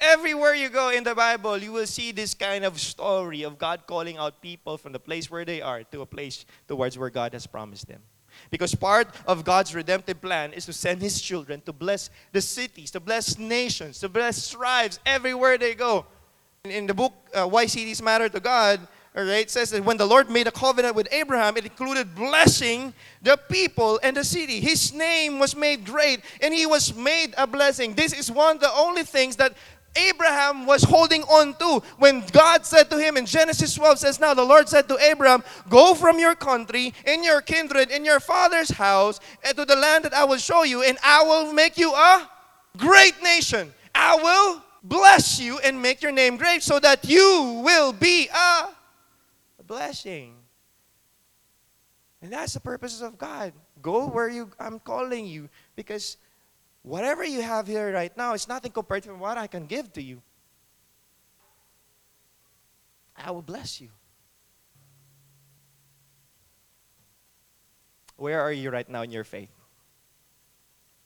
Everywhere 0.00 0.54
you 0.54 0.68
go 0.68 0.90
in 0.90 1.04
the 1.04 1.14
Bible, 1.14 1.56
you 1.58 1.70
will 1.72 1.86
see 1.86 2.10
this 2.10 2.34
kind 2.34 2.64
of 2.64 2.80
story 2.80 3.44
of 3.44 3.58
God 3.58 3.82
calling 3.86 4.16
out 4.16 4.42
people 4.42 4.76
from 4.76 4.92
the 4.92 4.98
place 4.98 5.30
where 5.30 5.44
they 5.44 5.62
are 5.62 5.84
to 5.84 6.00
a 6.00 6.06
place 6.06 6.44
towards 6.66 6.98
where 6.98 7.10
God 7.10 7.32
has 7.32 7.46
promised 7.46 7.86
them. 7.86 8.00
Because 8.50 8.74
part 8.74 9.08
of 9.26 9.44
God's 9.44 9.74
redemptive 9.74 10.20
plan 10.20 10.52
is 10.52 10.66
to 10.66 10.72
send 10.72 11.00
His 11.00 11.20
children 11.20 11.60
to 11.62 11.72
bless 11.72 12.10
the 12.32 12.40
cities, 12.40 12.90
to 12.92 13.00
bless 13.00 13.38
nations, 13.38 14.00
to 14.00 14.08
bless 14.08 14.50
tribes 14.50 14.98
everywhere 15.06 15.58
they 15.58 15.74
go. 15.74 16.06
In, 16.64 16.70
in 16.70 16.86
the 16.86 16.94
book, 16.94 17.12
uh, 17.34 17.46
Why 17.46 17.66
Cities 17.66 18.02
Matter 18.02 18.28
to 18.28 18.40
God, 18.40 18.80
all 19.16 19.24
right, 19.24 19.40
it 19.40 19.50
says 19.50 19.70
that 19.70 19.84
when 19.84 19.96
the 19.96 20.06
Lord 20.06 20.30
made 20.30 20.46
a 20.46 20.52
covenant 20.52 20.94
with 20.94 21.08
Abraham, 21.10 21.56
it 21.56 21.64
included 21.64 22.14
blessing 22.14 22.92
the 23.22 23.36
people 23.36 23.98
and 24.02 24.16
the 24.16 24.22
city. 24.22 24.60
His 24.60 24.92
name 24.92 25.38
was 25.38 25.56
made 25.56 25.84
great 25.84 26.20
and 26.40 26.52
he 26.52 26.66
was 26.66 26.94
made 26.94 27.34
a 27.36 27.46
blessing. 27.46 27.94
This 27.94 28.12
is 28.12 28.30
one 28.30 28.56
of 28.56 28.62
the 28.62 28.72
only 28.72 29.02
things 29.02 29.36
that 29.36 29.54
Abraham 29.96 30.66
was 30.66 30.84
holding 30.84 31.22
on 31.24 31.54
to 31.54 31.82
when 31.98 32.22
God 32.32 32.64
said 32.64 32.90
to 32.90 32.98
him 32.98 33.16
in 33.16 33.26
Genesis 33.26 33.74
12 33.74 33.98
says 33.98 34.20
now 34.20 34.34
the 34.34 34.44
Lord 34.44 34.68
said 34.68 34.86
to 34.88 34.98
Abraham 34.98 35.42
go 35.68 35.94
from 35.94 36.18
your 36.18 36.34
country 36.34 36.92
in 37.06 37.24
your 37.24 37.40
kindred 37.40 37.90
in 37.90 38.04
your 38.04 38.20
father's 38.20 38.70
house 38.70 39.18
and 39.42 39.56
to 39.56 39.64
the 39.64 39.74
land 39.74 40.04
that 40.04 40.14
I 40.14 40.24
will 40.24 40.36
show 40.36 40.62
you 40.62 40.82
and 40.82 40.98
I 41.02 41.24
will 41.24 41.52
make 41.52 41.78
you 41.78 41.92
a 41.92 42.28
great 42.76 43.20
nation 43.22 43.72
I 43.94 44.14
will 44.16 44.62
bless 44.84 45.40
you 45.40 45.58
and 45.58 45.80
make 45.80 46.02
your 46.02 46.12
name 46.12 46.36
great 46.36 46.62
so 46.62 46.78
that 46.78 47.08
you 47.08 47.62
will 47.64 47.92
be 47.92 48.28
a 48.28 48.68
blessing. 49.68 50.34
And 52.20 52.32
that's 52.32 52.54
the 52.54 52.60
purposes 52.60 53.02
of 53.02 53.16
God. 53.16 53.52
Go 53.80 54.08
where 54.08 54.28
you 54.28 54.50
I'm 54.58 54.80
calling 54.80 55.26
you 55.26 55.48
because 55.76 56.16
whatever 56.82 57.22
you 57.22 57.42
have 57.42 57.68
here 57.68 57.92
right 57.92 58.14
now 58.16 58.34
is 58.34 58.48
nothing 58.48 58.72
compared 58.72 59.04
to 59.04 59.14
what 59.14 59.38
I 59.38 59.46
can 59.46 59.66
give 59.66 59.92
to 59.92 60.02
you. 60.02 60.20
I 63.14 63.30
will 63.30 63.42
bless 63.42 63.80
you. 63.80 63.90
Where 68.16 68.40
are 68.40 68.52
you 68.52 68.70
right 68.70 68.88
now 68.88 69.02
in 69.02 69.12
your 69.12 69.22
faith? 69.22 69.50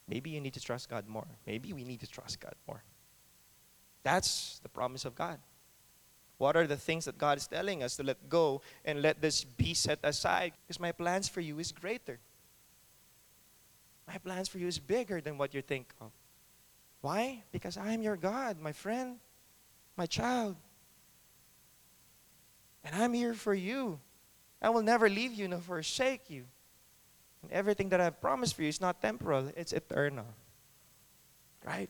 Maybe 0.08 0.30
you 0.30 0.40
need 0.40 0.54
to 0.54 0.60
trust 0.60 0.88
God 0.88 1.06
more. 1.06 1.26
Maybe 1.46 1.72
we 1.72 1.84
need 1.84 2.00
to 2.00 2.06
trust 2.06 2.40
God 2.40 2.54
more. 2.66 2.82
That's 4.02 4.60
the 4.62 4.68
promise 4.68 5.04
of 5.04 5.14
God. 5.14 5.38
What 6.42 6.56
are 6.56 6.66
the 6.66 6.76
things 6.76 7.04
that 7.04 7.18
God 7.18 7.38
is 7.38 7.46
telling 7.46 7.84
us 7.84 7.94
to 7.98 8.02
let 8.02 8.28
go 8.28 8.62
and 8.84 9.00
let 9.00 9.22
this 9.22 9.44
be 9.44 9.74
set 9.74 10.00
aside? 10.02 10.50
Because 10.66 10.80
my 10.80 10.90
plans 10.90 11.28
for 11.28 11.40
you 11.40 11.60
is 11.60 11.70
greater. 11.70 12.18
My 14.08 14.18
plans 14.18 14.48
for 14.48 14.58
you 14.58 14.66
is 14.66 14.80
bigger 14.80 15.20
than 15.20 15.38
what 15.38 15.54
you 15.54 15.62
think 15.62 15.94
of. 16.00 16.10
Why? 17.00 17.44
Because 17.52 17.76
I 17.76 17.92
am 17.92 18.02
your 18.02 18.16
God, 18.16 18.60
my 18.60 18.72
friend, 18.72 19.18
my 19.96 20.06
child. 20.06 20.56
And 22.82 22.96
I'm 22.96 23.12
here 23.12 23.34
for 23.34 23.54
you. 23.54 24.00
I 24.60 24.70
will 24.70 24.82
never 24.82 25.08
leave 25.08 25.34
you 25.34 25.46
nor 25.46 25.60
forsake 25.60 26.28
you. 26.28 26.42
And 27.42 27.52
everything 27.52 27.90
that 27.90 28.00
I've 28.00 28.20
promised 28.20 28.56
for 28.56 28.62
you 28.62 28.68
is 28.68 28.80
not 28.80 29.00
temporal, 29.00 29.52
it's 29.56 29.72
eternal. 29.72 30.26
Right? 31.64 31.88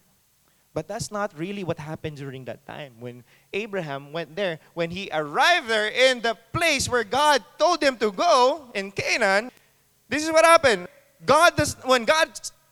But 0.74 0.88
that's 0.88 1.12
not 1.12 1.38
really 1.38 1.64
what 1.64 1.78
happened 1.78 2.16
during 2.16 2.46
that 2.46 2.66
time. 2.66 2.94
When 2.98 3.24
Abraham 3.52 4.12
went 4.12 4.34
there, 4.34 4.58
when 4.72 4.90
he 4.90 5.10
arrived 5.12 5.68
there 5.68 5.88
in 5.88 6.22
the 6.22 6.36
place 6.52 6.88
where 6.88 7.04
God 7.04 7.44
told 7.58 7.82
him 7.82 7.96
to 7.98 8.10
go 8.10 8.70
in 8.74 8.90
Canaan, 8.90 9.50
this 10.08 10.24
is 10.24 10.32
what 10.32 10.44
happened. 10.44 10.88
God 11.24 11.56
does 11.56 11.76
when 11.84 12.04
God 12.04 12.28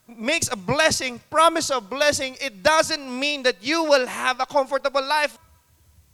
makes 0.08 0.48
a 0.50 0.56
blessing, 0.56 1.20
promise 1.30 1.70
of 1.70 1.88
blessing, 1.88 2.36
it 2.40 2.62
doesn't 2.62 3.06
mean 3.18 3.42
that 3.44 3.56
you 3.60 3.84
will 3.84 4.06
have 4.06 4.40
a 4.40 4.46
comfortable 4.46 5.04
life. 5.04 5.38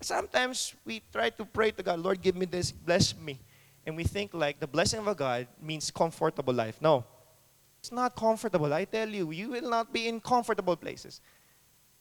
Sometimes 0.01 0.75
we 0.85 1.03
try 1.13 1.31
to 1.31 1.45
pray 1.45 1.71
to 1.71 1.83
God, 1.83 2.01
Lord, 2.01 2.21
give 2.21 2.37
me 2.37 2.47
this, 2.47 2.73
bless 2.73 3.17
me. 3.17 3.39
And 3.87 3.97
we 3.97 4.05
think 4.05 4.35
like 4.35 4.61
the 4.61 4.67
blessing 4.67 5.07
of 5.07 5.17
God 5.17 5.47
means 5.63 5.91
comfortable 5.91 6.53
life. 6.53 6.79
No. 6.83 7.05
It's 7.81 7.93
not 7.93 8.17
comfortable. 8.17 8.75
I 8.75 8.85
tell 8.85 9.09
you, 9.09 9.31
you 9.31 9.51
will 9.51 9.71
not 9.71 9.93
be 9.93 10.09
in 10.09 10.21
comfortable 10.21 10.77
places. 10.77 11.21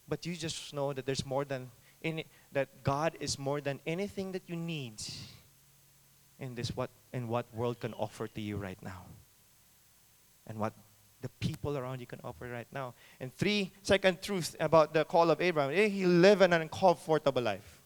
But 0.07 0.25
you 0.25 0.35
just 0.35 0.73
know 0.73 0.93
that 0.93 1.05
there's 1.05 1.25
more 1.25 1.45
than 1.45 1.71
any, 2.03 2.25
that 2.51 2.83
God 2.83 3.17
is 3.19 3.39
more 3.39 3.61
than 3.61 3.79
anything 3.85 4.31
that 4.33 4.43
you 4.47 4.55
need 4.55 5.01
in 6.39 6.55
this 6.55 6.75
what 6.75 6.89
in 7.13 7.27
what 7.27 7.45
world 7.53 7.79
can 7.79 7.93
offer 7.93 8.27
to 8.27 8.41
you 8.41 8.57
right 8.57 8.81
now. 8.83 9.05
And 10.47 10.59
what 10.59 10.73
the 11.21 11.29
people 11.39 11.77
around 11.77 11.99
you 12.01 12.05
can 12.05 12.19
offer 12.23 12.47
right 12.47 12.67
now. 12.71 12.93
And 13.19 13.33
three 13.33 13.71
second 13.81 14.21
truth 14.21 14.55
about 14.59 14.93
the 14.93 15.05
call 15.05 15.31
of 15.31 15.41
Abraham. 15.41 15.71
He 15.89 16.05
lived 16.05 16.41
an 16.41 16.53
uncomfortable 16.53 17.41
life. 17.41 17.81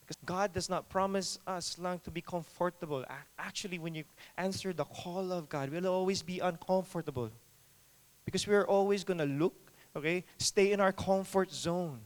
Because 0.00 0.16
God 0.24 0.52
does 0.52 0.68
not 0.68 0.88
promise 0.88 1.38
us 1.46 1.78
long 1.78 1.98
to 2.00 2.10
be 2.10 2.20
comfortable. 2.20 3.04
Actually, 3.38 3.78
when 3.78 3.94
you 3.94 4.04
answer 4.38 4.72
the 4.72 4.84
call 4.84 5.30
of 5.30 5.48
God, 5.48 5.70
we'll 5.70 5.86
always 5.86 6.22
be 6.22 6.40
uncomfortable. 6.40 7.30
Because 8.24 8.46
we're 8.46 8.64
always 8.64 9.04
going 9.04 9.18
to 9.18 9.26
look 9.26 9.69
okay? 9.96 10.24
Stay 10.38 10.72
in 10.72 10.80
our 10.80 10.92
comfort 10.92 11.52
zone. 11.52 12.00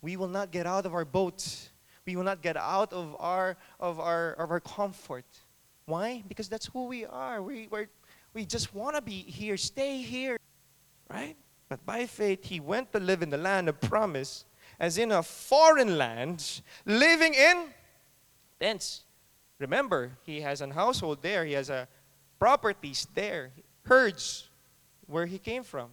We 0.00 0.16
will 0.16 0.28
not 0.28 0.50
get 0.50 0.66
out 0.66 0.86
of 0.86 0.94
our 0.94 1.04
boat. 1.04 1.70
We 2.06 2.16
will 2.16 2.24
not 2.24 2.42
get 2.42 2.56
out 2.56 2.92
of 2.92 3.16
our 3.20 3.56
of 3.78 4.00
our 4.00 4.32
of 4.32 4.50
our 4.50 4.60
comfort. 4.60 5.24
Why? 5.86 6.22
Because 6.26 6.48
that's 6.48 6.66
who 6.66 6.86
we 6.86 7.04
are. 7.04 7.42
We 7.42 7.68
we 7.70 7.86
we 8.34 8.44
just 8.44 8.74
want 8.74 8.96
to 8.96 9.02
be 9.02 9.22
here, 9.22 9.56
stay 9.56 10.02
here, 10.02 10.38
right? 11.08 11.36
But 11.68 11.84
by 11.86 12.06
faith, 12.06 12.44
he 12.44 12.60
went 12.60 12.92
to 12.92 13.00
live 13.00 13.22
in 13.22 13.30
the 13.30 13.38
land 13.38 13.68
of 13.68 13.80
promise, 13.80 14.44
as 14.80 14.98
in 14.98 15.12
a 15.12 15.22
foreign 15.22 15.96
land, 15.96 16.62
living 16.84 17.34
in 17.34 17.68
tents. 18.60 19.04
Remember, 19.58 20.12
he 20.24 20.40
has 20.40 20.60
a 20.60 20.72
household 20.72 21.22
there. 21.22 21.44
He 21.44 21.52
has 21.52 21.70
a 21.70 21.86
properties 22.38 23.06
there, 23.14 23.52
herds, 23.84 24.48
where 25.06 25.26
he 25.26 25.38
came 25.38 25.62
from. 25.62 25.90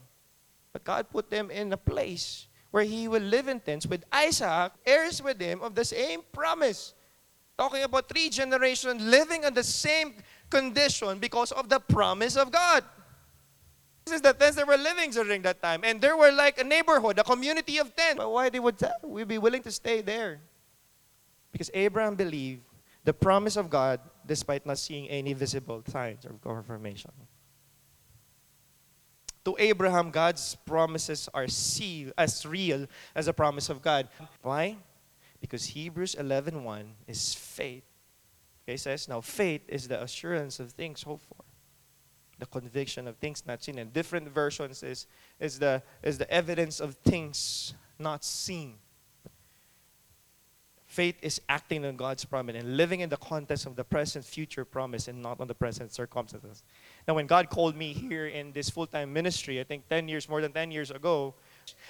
But 0.74 0.84
God 0.84 1.10
put 1.10 1.30
them 1.30 1.50
in 1.50 1.74
a 1.74 1.78
place 1.78 2.48
where 2.72 2.84
he 2.84 3.08
will 3.08 3.22
live 3.22 3.48
in 3.48 3.60
tents 3.60 3.88
with 3.88 4.04
Isaac, 4.12 4.74
heirs 4.86 5.22
with 5.22 5.40
him 5.40 5.62
of 5.62 5.74
the 5.74 5.86
same 5.86 6.22
promise. 6.32 6.94
Talking 7.58 7.84
about 7.84 8.08
three 8.08 8.30
generations 8.30 9.02
living 9.02 9.44
in 9.44 9.54
the 9.54 9.64
same 9.64 10.14
condition 10.50 11.20
because 11.20 11.52
of 11.52 11.68
the 11.68 11.80
promise 11.80 12.38
of 12.38 12.52
God. 12.52 12.84
This 14.06 14.16
is 14.16 14.22
the 14.22 14.34
tents 14.34 14.56
they 14.56 14.64
were 14.64 14.78
living 14.78 15.12
during 15.12 15.42
that 15.44 15.62
time. 15.62 15.82
And 15.84 16.00
there 16.00 16.16
were 16.16 16.32
like 16.32 16.60
a 16.60 16.64
neighborhood, 16.64 17.20
a 17.20 17.24
community 17.24 17.78
of 17.80 17.96
tents. 17.96 18.18
But 18.18 18.32
why 18.32 18.50
they 18.50 18.60
would 18.60 18.76
we 19.04 19.24
be 19.24 19.38
willing 19.38 19.64
to 19.64 19.72
stay 19.72 20.02
there? 20.02 20.42
Because 21.52 21.70
Abraham 21.74 22.16
believed 22.16 22.62
the 23.04 23.14
promise 23.14 23.58
of 23.58 23.70
God 23.70 24.00
despite 24.26 24.66
not 24.66 24.78
seeing 24.78 25.10
any 25.10 25.34
visible 25.34 25.84
signs 25.88 26.26
of 26.26 26.40
confirmation. 26.42 27.12
To 29.46 29.56
Abraham, 29.58 30.12
God's 30.12 30.56
promises 30.66 31.30
are 31.34 31.48
seal, 31.48 32.12
as 32.18 32.46
real 32.46 32.88
as 33.16 33.28
a 33.28 33.34
promise 33.34 33.70
of 33.70 33.82
God. 33.82 34.10
Why? 34.42 34.78
Because 35.40 35.66
Hebrews 35.66 36.16
11.1 36.16 36.86
is 37.08 37.34
faith. 37.34 37.84
Okay, 38.64 38.76
it 38.76 38.80
says, 38.80 39.08
now 39.08 39.22
faith 39.22 39.62
is 39.68 39.88
the 39.88 40.02
assurance 40.04 40.60
of 40.60 40.72
things 40.72 41.04
hoped 41.04 41.24
for. 41.24 41.44
The 42.38 42.46
conviction 42.46 43.08
of 43.08 43.18
things 43.18 43.44
not 43.46 43.64
seen. 43.64 43.80
And 43.80 43.92
different 43.92 44.30
versions 44.30 44.84
is, 44.84 45.08
is, 45.40 45.60
the, 45.60 45.82
is 46.04 46.18
the 46.18 46.32
evidence 46.32 46.80
of 46.80 46.96
things 46.96 47.74
not 47.98 48.24
seen. 48.24 48.76
Faith 50.86 51.18
is 51.22 51.40
acting 51.48 51.86
on 51.86 51.96
God's 51.98 52.26
promise 52.26 52.56
and 52.56 52.76
living 52.76 53.02
in 53.02 53.10
the 53.10 53.18
context 53.18 53.66
of 53.68 53.76
the 53.76 53.84
present 53.84 54.26
future 54.26 54.66
promise 54.66 55.08
and 55.08 55.22
not 55.22 55.40
on 55.40 55.48
the 55.48 55.54
present 55.54 55.94
circumstances. 55.94 56.64
Now, 57.10 57.16
when 57.16 57.26
God 57.26 57.50
called 57.50 57.76
me 57.76 57.92
here 57.92 58.28
in 58.28 58.52
this 58.52 58.70
full 58.70 58.86
time 58.86 59.12
ministry, 59.12 59.60
I 59.60 59.64
think 59.64 59.90
10 59.90 60.08
years, 60.08 60.30
more 60.30 60.44
than 60.44 60.52
10 60.52 60.70
years 60.70 60.92
ago, 60.92 61.34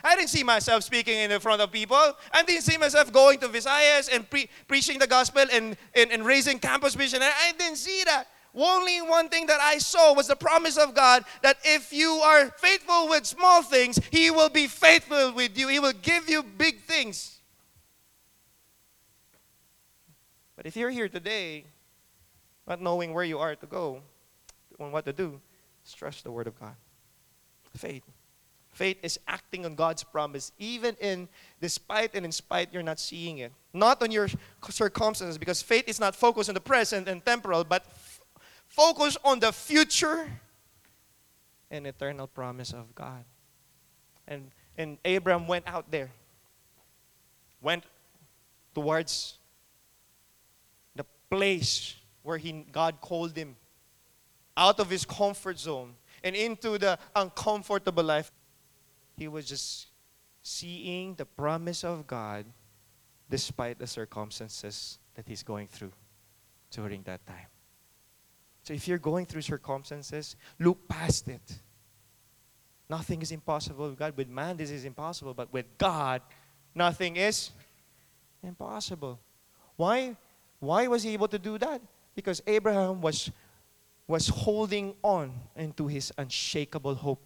I 0.02 0.16
didn't 0.16 0.30
see 0.30 0.46
myself 0.46 0.82
speaking 0.82 1.18
in 1.18 1.30
the 1.30 1.42
front 1.42 1.62
of 1.62 1.74
people. 1.74 1.98
I 2.32 2.42
didn't 2.44 2.62
see 2.62 2.78
myself 2.78 3.12
going 3.12 3.38
to 3.40 3.50
Visayas 3.50 4.08
and 4.16 4.30
pre- 4.30 4.48
preaching 4.70 4.98
the 4.98 5.08
gospel 5.08 5.44
and, 5.52 5.76
and, 5.94 6.10
and 6.14 6.26
raising 6.26 6.58
campus 6.58 6.98
mission. 6.98 7.20
I 7.22 7.52
didn't 7.58 7.76
see 7.76 8.02
that. 8.06 8.28
Only 8.56 9.02
one 9.02 9.28
thing 9.28 9.46
that 9.48 9.60
I 9.60 9.80
saw 9.80 10.14
was 10.14 10.30
the 10.30 10.38
promise 10.38 10.78
of 10.78 10.96
God 10.96 11.26
that 11.42 11.58
if 11.66 11.92
you 11.92 12.12
are 12.24 12.52
faithful 12.52 13.10
with 13.10 13.26
small 13.26 13.62
things, 13.62 14.00
He 14.12 14.32
will 14.32 14.50
be 14.50 14.68
faithful 14.68 15.34
with 15.34 15.58
you. 15.58 15.68
He 15.68 15.80
will 15.80 16.00
give 16.02 16.30
you 16.30 16.44
big 16.44 16.80
things. 16.84 17.42
But 20.56 20.66
if 20.66 20.78
you're 20.78 20.90
here 20.90 21.10
today, 21.10 21.66
not 22.66 22.82
knowing 22.82 23.14
where 23.14 23.26
you 23.26 23.40
are 23.40 23.58
to 23.58 23.66
go, 23.66 24.02
and 24.86 24.94
what 24.94 25.06
to 25.06 25.14
do, 25.14 25.40
trust 25.96 26.24
the 26.24 26.32
Word 26.32 26.48
of 26.48 26.60
God. 26.60 26.76
Faith. 27.76 28.04
Faith 28.72 28.98
is 29.04 29.20
acting 29.28 29.66
on 29.66 29.76
God's 29.76 30.04
promise, 30.04 30.52
even 30.58 30.96
in 31.02 31.28
despite 31.60 32.16
and 32.16 32.26
in 32.26 32.32
spite 32.32 32.70
you're 32.72 32.84
not 32.84 33.00
seeing 33.00 33.40
it. 33.40 33.52
Not 33.74 34.02
on 34.02 34.12
your 34.12 34.30
circumstances, 34.70 35.38
because 35.38 35.62
faith 35.62 35.86
is 35.88 36.00
not 36.00 36.16
focused 36.16 36.50
on 36.50 36.56
the 36.56 36.62
present 36.62 37.08
and 37.08 37.26
temporal, 37.26 37.64
but 37.64 37.84
f- 37.86 38.22
focused 38.68 39.18
on 39.24 39.40
the 39.40 39.52
future 39.52 40.30
and 41.72 41.86
eternal 41.88 42.28
promise 42.28 42.72
of 42.72 42.94
God. 42.96 43.26
And 44.28 44.52
and 44.80 44.98
Abraham 45.04 45.46
went 45.46 45.68
out 45.68 45.92
there, 45.92 46.10
went 47.62 47.84
towards 48.74 49.38
the 50.96 51.06
place 51.30 51.96
where 52.24 52.38
he, 52.38 52.66
God 52.72 53.02
called 53.02 53.36
him 53.36 53.58
out 54.60 54.80
of 54.80 54.90
his 54.90 55.06
comfort 55.06 55.58
zone 55.58 55.96
and 56.24 56.36
into 56.36 56.78
the 56.78 57.00
uncomfortable 57.16 58.04
life. 58.04 58.32
He 59.18 59.28
was 59.28 59.48
just 59.48 59.88
seeing 60.44 61.16
the 61.16 61.26
promise 61.26 61.84
of 61.84 62.06
God 62.06 62.46
despite 63.30 63.80
the 63.80 63.88
circumstances 63.88 65.00
that 65.16 65.28
he's 65.28 65.44
going 65.44 65.68
through 65.68 65.92
during 66.72 67.02
that 67.04 67.26
time. 67.26 67.48
So 68.64 68.74
if 68.74 68.88
you're 68.88 69.00
going 69.00 69.26
through 69.26 69.42
circumstances, 69.42 70.36
look 70.60 70.88
past 70.88 71.28
it. 71.28 71.42
Nothing 72.90 73.22
is 73.22 73.32
impossible 73.32 73.90
with 73.90 73.98
God. 73.98 74.18
With 74.18 74.30
man, 74.30 74.58
this 74.58 74.72
is 74.72 74.84
impossible. 74.84 75.34
But 75.34 75.54
with 75.54 75.66
God, 75.78 76.22
nothing 76.76 77.16
is 77.16 77.52
impossible. 78.44 79.20
Why? 79.76 80.16
Why 80.60 80.88
was 80.88 81.04
he 81.04 81.14
able 81.14 81.28
to 81.30 81.40
do 81.40 81.58
that? 81.60 81.82
Because 82.16 82.42
Abraham 82.46 83.00
was, 83.00 83.32
was 84.10 84.28
holding 84.28 84.96
on 85.04 85.32
into 85.56 85.86
his 85.86 86.12
unshakable 86.18 86.96
hope. 86.96 87.22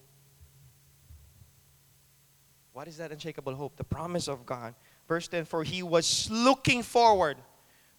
What 2.73 2.89
is 2.89 2.97
that 2.97 3.09
unshakable 3.09 3.55
hope? 3.55 3.77
The 3.77 3.85
promise 3.85 4.27
of 4.27 4.45
God. 4.45 4.75
Verse 5.07 5.29
10 5.29 5.45
For 5.45 5.63
he 5.63 5.81
was 5.81 6.29
looking 6.29 6.83
forward 6.83 7.37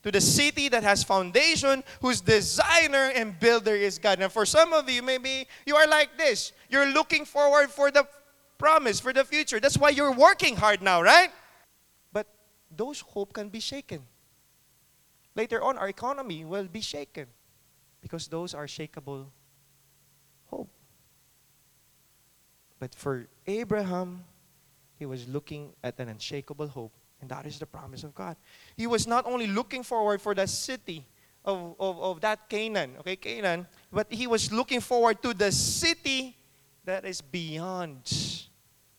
to 0.03 0.13
the 0.13 0.21
city 0.21 0.69
that 0.69 0.83
has 0.83 1.03
foundation, 1.03 1.83
whose 2.03 2.21
designer 2.21 3.11
and 3.15 3.41
builder 3.41 3.75
is 3.75 3.99
God. 3.99 4.21
And 4.21 4.31
for 4.31 4.45
some 4.45 4.75
of 4.75 4.89
you, 4.91 5.03
maybe 5.03 5.49
you 5.65 5.77
are 5.77 5.87
like 5.87 6.19
this. 6.19 6.53
You're 6.69 6.93
looking 6.93 7.25
forward 7.25 7.71
for 7.71 7.91
the 7.91 8.07
promise, 8.59 9.01
for 9.01 9.15
the 9.15 9.25
future. 9.25 9.61
That's 9.61 9.79
why 9.79 9.91
you're 9.91 10.13
working 10.13 10.57
hard 10.57 10.83
now, 10.83 11.01
right? 11.01 11.31
But 12.13 12.27
those 12.71 13.01
hope 13.01 13.33
can 13.33 13.49
be 13.49 13.61
shaken. 13.61 14.03
Later 15.35 15.63
on, 15.63 15.79
our 15.79 15.89
economy 15.89 16.45
will 16.45 16.65
be 16.65 16.83
shaken 16.83 17.29
because 18.05 18.29
those 18.29 18.53
are 18.53 18.67
shakable 18.67 19.25
hope. 20.51 20.69
But 22.79 22.95
for 22.95 23.29
Abraham, 23.47 24.25
he 24.99 25.07
was 25.07 25.27
looking 25.27 25.73
at 25.83 25.99
an 25.99 26.11
unshakable 26.11 26.69
hope, 26.69 26.93
and 27.23 27.31
that 27.31 27.47
is 27.47 27.59
the 27.59 27.65
promise 27.65 28.05
of 28.05 28.15
God. 28.15 28.37
He 28.77 28.87
was 28.87 29.07
not 29.07 29.25
only 29.25 29.47
looking 29.47 29.83
forward 29.83 30.21
for 30.21 30.35
the 30.35 30.47
city 30.47 31.07
of, 31.47 31.77
of, 31.81 31.99
of 31.99 32.21
that 32.21 32.51
Canaan, 32.51 32.97
okay, 33.01 33.17
Canaan, 33.17 33.67
but 33.91 34.13
he 34.13 34.27
was 34.27 34.53
looking 34.53 34.81
forward 34.81 35.23
to 35.23 35.33
the 35.33 35.51
city 35.51 36.37
that 36.85 37.07
is 37.07 37.23
beyond 37.23 38.03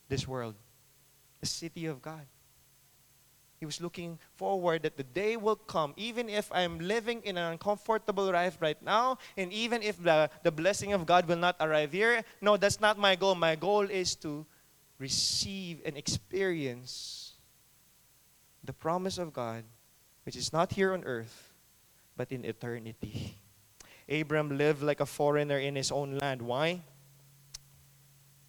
this 0.10 0.28
world, 0.28 0.56
the 1.42 1.46
city 1.46 1.86
of 1.86 2.02
God. 2.02 2.26
He 3.60 3.66
was 3.66 3.80
looking 3.80 4.20
forward 4.36 4.84
that 4.84 4.98
the 4.98 5.04
day 5.04 5.38
will 5.38 5.56
come, 5.56 5.94
even 5.96 6.28
if 6.28 6.52
I'm 6.52 6.80
living 6.80 7.22
in 7.24 7.38
an 7.38 7.54
uncomfortable 7.54 8.26
life 8.32 8.58
right 8.60 8.82
now, 8.84 9.18
and 9.38 9.52
even 9.54 9.82
if 9.82 10.02
the, 10.02 10.30
the 10.44 10.52
blessing 10.52 10.92
of 10.92 11.06
God 11.06 11.28
will 11.28 11.38
not 11.38 11.56
arrive 11.60 11.94
here. 11.94 12.24
No, 12.42 12.58
that's 12.58 12.82
not 12.82 12.98
my 12.98 13.16
goal. 13.16 13.36
My 13.36 13.56
goal 13.56 13.90
is 13.90 14.16
to 14.18 14.46
receive 15.00 15.82
and 15.86 15.98
experience 15.98 17.34
the 18.64 18.74
promise 18.74 19.18
of 19.18 19.32
God, 19.32 19.64
which 20.26 20.36
is 20.36 20.52
not 20.52 20.74
here 20.74 20.94
on 20.94 21.04
earth, 21.06 21.54
but 22.18 22.32
in 22.32 22.44
eternity. 22.44 23.38
Abram 24.10 24.58
lived 24.58 24.84
like 24.84 25.00
a 25.00 25.06
foreigner 25.06 25.60
in 25.60 25.76
his 25.76 25.92
own 25.92 26.18
land. 26.18 26.42
Why? 26.42 26.82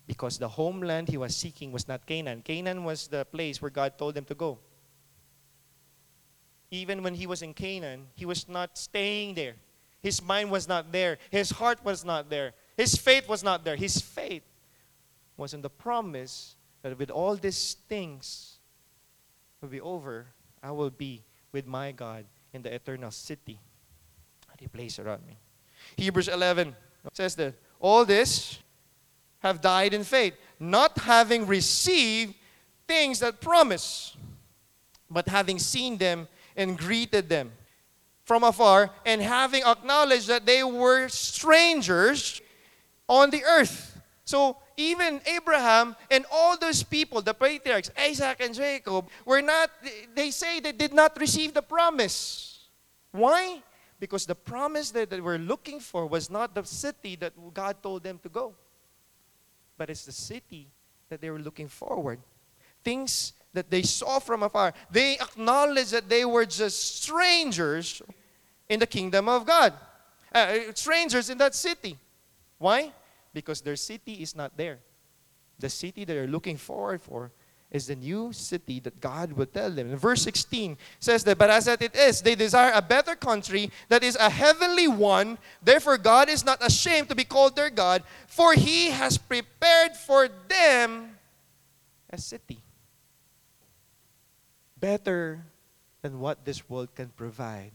Because 0.06 0.38
the 0.38 0.48
homeland 0.48 1.08
he 1.08 1.16
was 1.16 1.34
seeking 1.34 1.70
was 1.70 1.86
not 1.86 2.06
Canaan. 2.06 2.42
Canaan 2.42 2.84
was 2.84 3.06
the 3.06 3.24
place 3.24 3.62
where 3.62 3.70
God 3.70 3.98
told 3.98 4.16
him 4.16 4.24
to 4.24 4.34
go 4.34 4.58
even 6.70 7.02
when 7.02 7.14
he 7.14 7.26
was 7.26 7.42
in 7.42 7.54
Canaan, 7.54 8.06
he 8.14 8.26
was 8.26 8.48
not 8.48 8.76
staying 8.76 9.34
there. 9.34 9.54
His 10.02 10.22
mind 10.22 10.50
was 10.50 10.68
not 10.68 10.92
there. 10.92 11.18
His 11.30 11.50
heart 11.50 11.84
was 11.84 12.04
not 12.04 12.30
there. 12.30 12.54
His 12.76 12.96
faith 12.96 13.28
was 13.28 13.42
not 13.42 13.64
there. 13.64 13.76
His 13.76 14.00
faith 14.00 14.42
was 15.36 15.54
in 15.54 15.62
the 15.62 15.70
promise 15.70 16.56
that 16.82 16.98
with 16.98 17.10
all 17.10 17.36
these 17.36 17.76
things 17.88 18.58
will 19.60 19.68
be 19.68 19.80
over, 19.80 20.26
I 20.62 20.70
will 20.70 20.90
be 20.90 21.22
with 21.52 21.66
my 21.66 21.92
God 21.92 22.24
in 22.52 22.62
the 22.62 22.74
eternal 22.74 23.10
city 23.10 23.58
that 24.48 24.60
He 24.60 24.68
placed 24.68 24.98
around 24.98 25.26
me. 25.26 25.36
Hebrews 25.96 26.28
11 26.28 26.74
says 27.12 27.34
that 27.36 27.54
all 27.80 28.04
this 28.04 28.58
have 29.40 29.60
died 29.60 29.94
in 29.94 30.04
faith, 30.04 30.34
not 30.58 30.98
having 30.98 31.46
received 31.46 32.34
things 32.86 33.20
that 33.20 33.40
promise, 33.40 34.16
but 35.10 35.28
having 35.28 35.58
seen 35.58 35.98
them 35.98 36.28
and 36.56 36.78
greeted 36.78 37.28
them 37.28 37.52
from 38.24 38.42
afar, 38.42 38.90
and 39.04 39.22
having 39.22 39.62
acknowledged 39.64 40.26
that 40.26 40.44
they 40.44 40.64
were 40.64 41.08
strangers 41.08 42.40
on 43.08 43.30
the 43.30 43.44
earth. 43.44 44.00
So 44.24 44.56
even 44.76 45.20
Abraham 45.26 45.94
and 46.10 46.26
all 46.32 46.58
those 46.58 46.82
people, 46.82 47.22
the 47.22 47.32
patriarchs, 47.32 47.90
Isaac 47.96 48.38
and 48.40 48.52
Jacob, 48.52 49.06
were 49.24 49.40
not, 49.40 49.70
they 50.14 50.32
say 50.32 50.58
they 50.58 50.72
did 50.72 50.92
not 50.92 51.16
receive 51.20 51.54
the 51.54 51.62
promise. 51.62 52.66
Why? 53.12 53.62
Because 54.00 54.26
the 54.26 54.34
promise 54.34 54.90
that 54.90 55.08
they 55.08 55.20
were 55.20 55.38
looking 55.38 55.78
for 55.78 56.06
was 56.06 56.28
not 56.28 56.52
the 56.52 56.64
city 56.64 57.14
that 57.16 57.32
God 57.54 57.80
told 57.80 58.02
them 58.02 58.18
to 58.24 58.28
go, 58.28 58.54
but 59.78 59.88
it's 59.88 60.04
the 60.04 60.12
city 60.12 60.66
that 61.08 61.20
they 61.20 61.30
were 61.30 61.38
looking 61.38 61.68
forward. 61.68 62.18
Things 62.82 63.32
that 63.56 63.70
they 63.70 63.82
saw 63.82 64.18
from 64.18 64.42
afar. 64.42 64.74
They 64.90 65.14
acknowledged 65.14 65.92
that 65.92 66.08
they 66.08 66.24
were 66.26 66.44
just 66.44 67.02
strangers 67.02 68.02
in 68.68 68.78
the 68.78 68.86
kingdom 68.86 69.28
of 69.28 69.46
God, 69.46 69.72
uh, 70.34 70.56
strangers 70.74 71.30
in 71.30 71.38
that 71.38 71.54
city. 71.54 71.96
Why? 72.58 72.92
Because 73.32 73.62
their 73.62 73.76
city 73.76 74.14
is 74.20 74.36
not 74.36 74.56
there. 74.56 74.78
The 75.58 75.70
city 75.70 76.04
they're 76.04 76.26
looking 76.26 76.58
forward 76.58 77.00
for 77.00 77.32
is 77.70 77.86
the 77.86 77.96
new 77.96 78.30
city 78.32 78.78
that 78.80 79.00
God 79.00 79.32
will 79.32 79.46
tell 79.46 79.70
them. 79.70 79.90
In 79.90 79.96
verse 79.96 80.20
16 80.22 80.76
says 81.00 81.24
that, 81.24 81.38
but 81.38 81.48
as 81.48 81.66
it 81.66 81.96
is, 81.96 82.20
they 82.20 82.34
desire 82.34 82.72
a 82.74 82.82
better 82.82 83.16
country 83.16 83.70
that 83.88 84.04
is 84.04 84.16
a 84.16 84.28
heavenly 84.28 84.86
one. 84.86 85.38
Therefore, 85.62 85.96
God 85.96 86.28
is 86.28 86.44
not 86.44 86.64
ashamed 86.64 87.08
to 87.08 87.14
be 87.14 87.24
called 87.24 87.56
their 87.56 87.70
God, 87.70 88.02
for 88.26 88.52
he 88.52 88.90
has 88.90 89.16
prepared 89.16 89.96
for 89.96 90.28
them 90.48 91.16
a 92.10 92.18
city 92.18 92.60
better 94.78 95.44
than 96.02 96.20
what 96.20 96.44
this 96.44 96.68
world 96.68 96.94
can 96.94 97.08
provide 97.08 97.72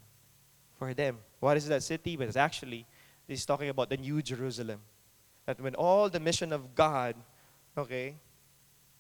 for 0.78 0.94
them. 0.94 1.18
What 1.40 1.58
is 1.58 1.68
that 1.68 1.84
city? 1.84 2.16
But 2.16 2.28
it's 2.28 2.38
actually, 2.38 2.86
he's 3.28 3.46
talking 3.46 3.70
about 3.70 3.90
the 3.90 3.98
New 3.98 4.22
Jerusalem. 4.22 4.82
That 5.46 5.60
when 5.60 5.76
all 5.76 6.10
the 6.10 6.20
mission 6.20 6.54
of 6.54 6.76
God, 6.76 7.16
okay, 7.78 8.16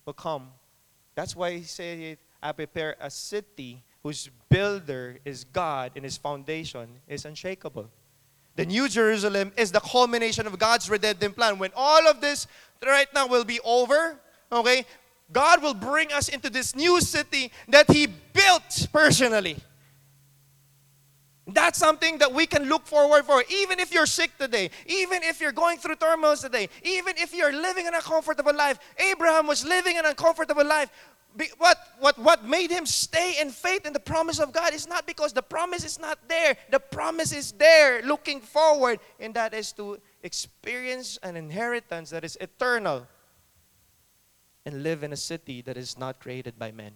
will 0.05 0.13
come, 0.13 0.49
that's 1.15 1.35
why 1.35 1.57
he 1.57 1.63
said, 1.63 2.17
I 2.41 2.51
prepare 2.51 2.95
a 2.99 3.11
city 3.11 3.83
whose 4.01 4.29
builder 4.49 5.19
is 5.23 5.43
God 5.43 5.91
and 5.95 6.03
his 6.03 6.17
foundation 6.17 6.99
is 7.07 7.25
unshakable. 7.25 7.89
The 8.55 8.65
New 8.65 8.89
Jerusalem 8.89 9.53
is 9.55 9.71
the 9.71 9.79
culmination 9.79 10.47
of 10.47 10.57
God's 10.59 10.89
redemptive 10.89 11.35
plan. 11.35 11.57
When 11.57 11.71
all 11.75 12.07
of 12.07 12.19
this 12.19 12.47
right 12.85 13.07
now 13.13 13.27
will 13.27 13.45
be 13.45 13.59
over, 13.63 14.19
okay, 14.51 14.85
God 15.31 15.61
will 15.61 15.73
bring 15.73 16.11
us 16.11 16.29
into 16.29 16.49
this 16.49 16.75
new 16.75 16.99
city 17.01 17.51
that 17.69 17.89
He 17.89 18.07
built 18.07 18.87
personally. 18.91 19.57
That's 21.47 21.77
something 21.79 22.19
that 22.19 22.33
we 22.33 22.45
can 22.45 22.65
look 22.65 22.85
forward 22.85 23.25
for. 23.25 23.43
Even 23.49 23.79
if 23.79 23.93
you're 23.93 24.05
sick 24.05 24.37
today, 24.37 24.69
even 24.85 25.23
if 25.23 25.41
you're 25.41 25.51
going 25.51 25.77
through 25.77 25.95
turmoils 25.95 26.41
today, 26.41 26.69
even 26.83 27.15
if 27.17 27.33
you're 27.33 27.51
living 27.51 27.87
an 27.87 27.95
uncomfortable 27.95 28.55
life. 28.55 28.79
Abraham 28.97 29.47
was 29.47 29.65
living 29.65 29.97
an 29.97 30.05
uncomfortable 30.05 30.65
life. 30.65 30.89
What, 31.57 31.77
what, 31.99 32.19
what 32.19 32.43
made 32.43 32.71
him 32.71 32.85
stay 32.85 33.35
in 33.39 33.51
faith 33.51 33.85
in 33.85 33.93
the 33.93 34.01
promise 34.01 34.39
of 34.39 34.51
God 34.51 34.73
is 34.73 34.87
not 34.87 35.07
because 35.07 35.31
the 35.31 35.41
promise 35.41 35.85
is 35.85 35.97
not 35.97 36.19
there. 36.27 36.57
The 36.69 36.79
promise 36.79 37.31
is 37.31 37.53
there, 37.53 38.01
looking 38.01 38.41
forward, 38.41 38.99
and 39.17 39.33
that 39.35 39.53
is 39.53 39.71
to 39.73 39.97
experience 40.23 41.17
an 41.23 41.37
inheritance 41.37 42.09
that 42.09 42.25
is 42.25 42.37
eternal 42.41 43.07
and 44.65 44.83
live 44.83 45.03
in 45.03 45.13
a 45.13 45.17
city 45.17 45.61
that 45.61 45.77
is 45.77 45.97
not 45.97 46.19
created 46.19 46.57
by 46.57 46.71
men 46.71 46.93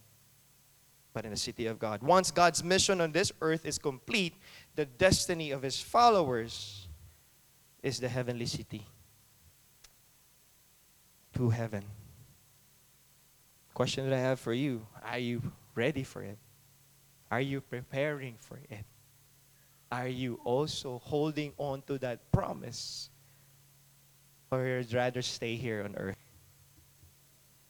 but 1.15 1.23
in 1.23 1.31
the 1.31 1.37
city 1.37 1.65
of 1.65 1.79
God. 1.79 2.03
Once 2.03 2.29
God's 2.29 2.61
mission 2.61 2.99
on 2.99 3.13
this 3.13 3.31
earth 3.39 3.65
is 3.65 3.77
complete, 3.77 4.35
the 4.75 4.85
destiny 4.85 5.51
of 5.51 5.61
his 5.61 5.79
followers 5.79 6.89
is 7.81 8.01
the 8.01 8.09
heavenly 8.09 8.45
city. 8.45 8.85
To 11.35 11.49
heaven. 11.49 11.85
Question 13.73 14.09
that 14.09 14.15
I 14.15 14.19
have 14.19 14.41
for 14.41 14.51
you 14.51 14.85
Are 15.03 15.17
you 15.17 15.41
ready 15.73 16.03
for 16.03 16.21
it? 16.21 16.37
Are 17.31 17.41
you 17.41 17.61
preparing 17.61 18.35
for 18.37 18.59
it? 18.69 18.85
Are 19.91 20.09
you 20.09 20.41
also 20.43 20.99
holding 20.99 21.53
on 21.57 21.81
to 21.83 21.97
that 21.99 22.29
promise? 22.33 23.09
Or 24.51 24.65
you'd 24.65 24.93
rather 24.93 25.21
stay 25.21 25.55
here 25.55 25.83
on 25.83 25.95
earth? 25.95 26.24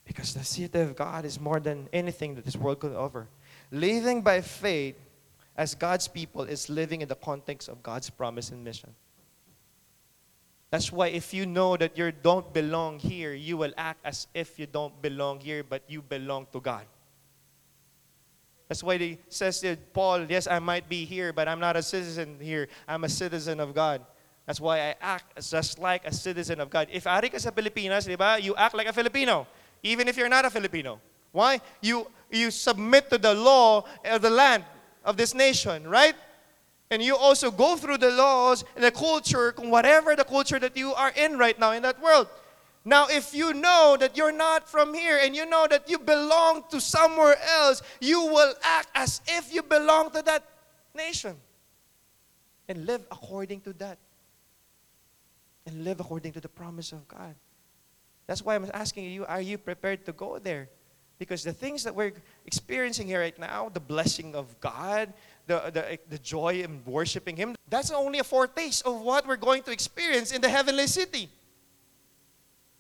Because 0.05 0.33
the 0.33 0.43
city 0.43 0.79
of 0.79 0.95
God 0.95 1.25
is 1.25 1.39
more 1.39 1.59
than 1.59 1.89
anything 1.91 2.35
that 2.35 2.45
this 2.45 2.55
world 2.55 2.79
could 2.79 2.93
offer. 2.93 3.27
Living 3.71 4.21
by 4.21 4.41
faith 4.41 4.95
as 5.57 5.73
God's 5.73 6.07
people 6.07 6.43
is 6.43 6.69
living 6.69 7.01
in 7.01 7.07
the 7.07 7.15
context 7.15 7.67
of 7.67 7.81
God's 7.81 8.09
promise 8.09 8.51
and 8.51 8.63
mission. 8.63 8.93
That's 10.69 10.91
why 10.91 11.07
if 11.07 11.33
you 11.33 11.45
know 11.45 11.77
that 11.77 11.97
you 11.97 12.11
don't 12.11 12.53
belong 12.53 12.99
here, 12.99 13.33
you 13.33 13.57
will 13.57 13.73
act 13.77 13.99
as 14.03 14.27
if 14.33 14.59
you 14.59 14.67
don't 14.67 15.01
belong 15.01 15.39
here, 15.39 15.63
but 15.63 15.83
you 15.87 16.01
belong 16.01 16.47
to 16.51 16.59
God. 16.59 16.85
That's 18.67 18.83
why 18.83 18.97
he 18.97 19.19
says 19.29 19.59
to 19.61 19.77
Paul, 19.93 20.25
yes, 20.25 20.47
I 20.47 20.59
might 20.59 20.89
be 20.89 21.05
here, 21.05 21.31
but 21.31 21.47
I'm 21.47 21.59
not 21.59 21.75
a 21.75 21.83
citizen 21.83 22.37
here. 22.41 22.67
I'm 22.87 23.03
a 23.03 23.09
citizen 23.09 23.59
of 23.59 23.73
God. 23.73 24.01
That's 24.45 24.59
why 24.59 24.79
I 24.79 24.95
act 24.99 25.41
just 25.41 25.79
like 25.79 26.05
a 26.05 26.13
citizen 26.13 26.59
of 26.59 26.69
God. 26.69 26.89
If 26.91 27.07
ari 27.07 27.29
ka 27.29 27.37
sa 27.37 27.51
Pilipinas, 27.51 28.05
di 28.05 28.17
you 28.41 28.55
act 28.55 28.75
like 28.75 28.87
a 28.87 28.93
Filipino 28.93 29.47
even 29.83 30.07
if 30.07 30.17
you're 30.17 30.29
not 30.29 30.45
a 30.45 30.49
Filipino. 30.49 30.99
Why? 31.31 31.59
You, 31.81 32.07
you 32.31 32.51
submit 32.51 33.09
to 33.09 33.17
the 33.17 33.33
law 33.33 33.85
of 34.05 34.21
the 34.21 34.29
land 34.29 34.63
of 35.03 35.17
this 35.17 35.33
nation, 35.33 35.87
right? 35.87 36.15
And 36.91 37.01
you 37.01 37.15
also 37.15 37.51
go 37.51 37.75
through 37.75 37.97
the 37.97 38.11
laws 38.11 38.63
and 38.75 38.83
the 38.83 38.91
culture, 38.91 39.53
whatever 39.57 40.15
the 40.15 40.23
culture 40.23 40.59
that 40.59 40.77
you 40.77 40.93
are 40.93 41.11
in 41.15 41.37
right 41.37 41.59
now 41.59 41.71
in 41.71 41.81
that 41.83 42.01
world. 42.01 42.27
Now, 42.87 43.07
if 43.07 43.33
you 43.33 43.53
know 43.53 43.97
that 43.99 44.15
you're 44.15 44.31
not 44.31 44.69
from 44.69 44.93
here 44.93 45.19
and 45.21 45.35
you 45.35 45.47
know 45.47 45.65
that 45.67 45.89
you 45.89 45.97
belong 45.97 46.63
to 46.69 46.79
somewhere 46.79 47.35
else, 47.57 47.81
you 47.99 48.21
will 48.21 48.53
act 48.61 48.89
as 48.93 49.21
if 49.27 49.51
you 49.51 49.63
belong 49.63 50.11
to 50.11 50.21
that 50.21 50.43
nation 50.95 51.35
and 52.69 52.85
live 52.85 53.01
according 53.11 53.61
to 53.61 53.73
that. 53.73 53.97
And 55.65 55.83
live 55.83 55.99
according 55.99 56.33
to 56.33 56.39
the 56.39 56.47
promise 56.47 56.91
of 56.91 57.07
God. 57.07 57.33
That's 58.27 58.43
why 58.43 58.55
I'm 58.55 58.69
asking 58.73 59.05
you, 59.05 59.25
are 59.25 59.41
you 59.41 59.57
prepared 59.57 60.05
to 60.05 60.11
go 60.11 60.39
there? 60.39 60.69
Because 61.17 61.43
the 61.43 61.53
things 61.53 61.83
that 61.83 61.95
we're 61.95 62.13
experiencing 62.45 63.07
here 63.07 63.21
right 63.21 63.37
now, 63.39 63.69
the 63.69 63.79
blessing 63.79 64.35
of 64.35 64.59
God, 64.59 65.13
the, 65.47 65.71
the, 65.73 65.99
the 66.09 66.17
joy 66.17 66.61
in 66.61 66.83
worshiping 66.85 67.37
Him, 67.37 67.55
that's 67.69 67.91
only 67.91 68.19
a 68.19 68.23
foretaste 68.23 68.85
of 68.85 69.01
what 69.01 69.25
we're 69.25 69.37
going 69.37 69.63
to 69.63 69.71
experience 69.71 70.31
in 70.31 70.41
the 70.41 70.49
heavenly 70.49 70.87
city. 70.87 71.29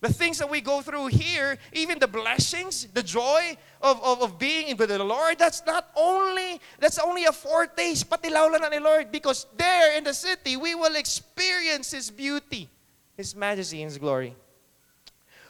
The 0.01 0.11
things 0.11 0.37
that 0.39 0.49
we 0.49 0.59
go 0.59 0.81
through 0.81 1.07
here, 1.07 1.57
even 1.71 1.97
the 1.97 2.07
blessings, 2.07 2.85
the 2.93 3.01
joy 3.01 3.57
of, 3.81 4.03
of, 4.03 4.21
of 4.21 4.37
being 4.37 4.75
with 4.75 4.89
the 4.89 5.01
Lord, 5.01 5.39
that's 5.39 5.65
not 5.65 5.89
only, 5.95 6.59
that's 6.79 6.99
only 6.99 7.25
a 7.25 7.31
foretaste, 7.31 8.09
patilaw 8.09 8.51
lang 8.51 8.69
ni 8.69 8.79
Lord. 8.79 9.11
Because 9.11 9.47
there 9.55 9.97
in 9.97 10.03
the 10.03 10.13
city, 10.13 10.57
we 10.57 10.75
will 10.75 10.95
experience 10.95 11.91
His 11.91 12.11
beauty, 12.11 12.69
His 13.15 13.33
majesty, 13.33 13.81
and 13.81 13.89
His 13.89 13.97
glory. 13.97 14.35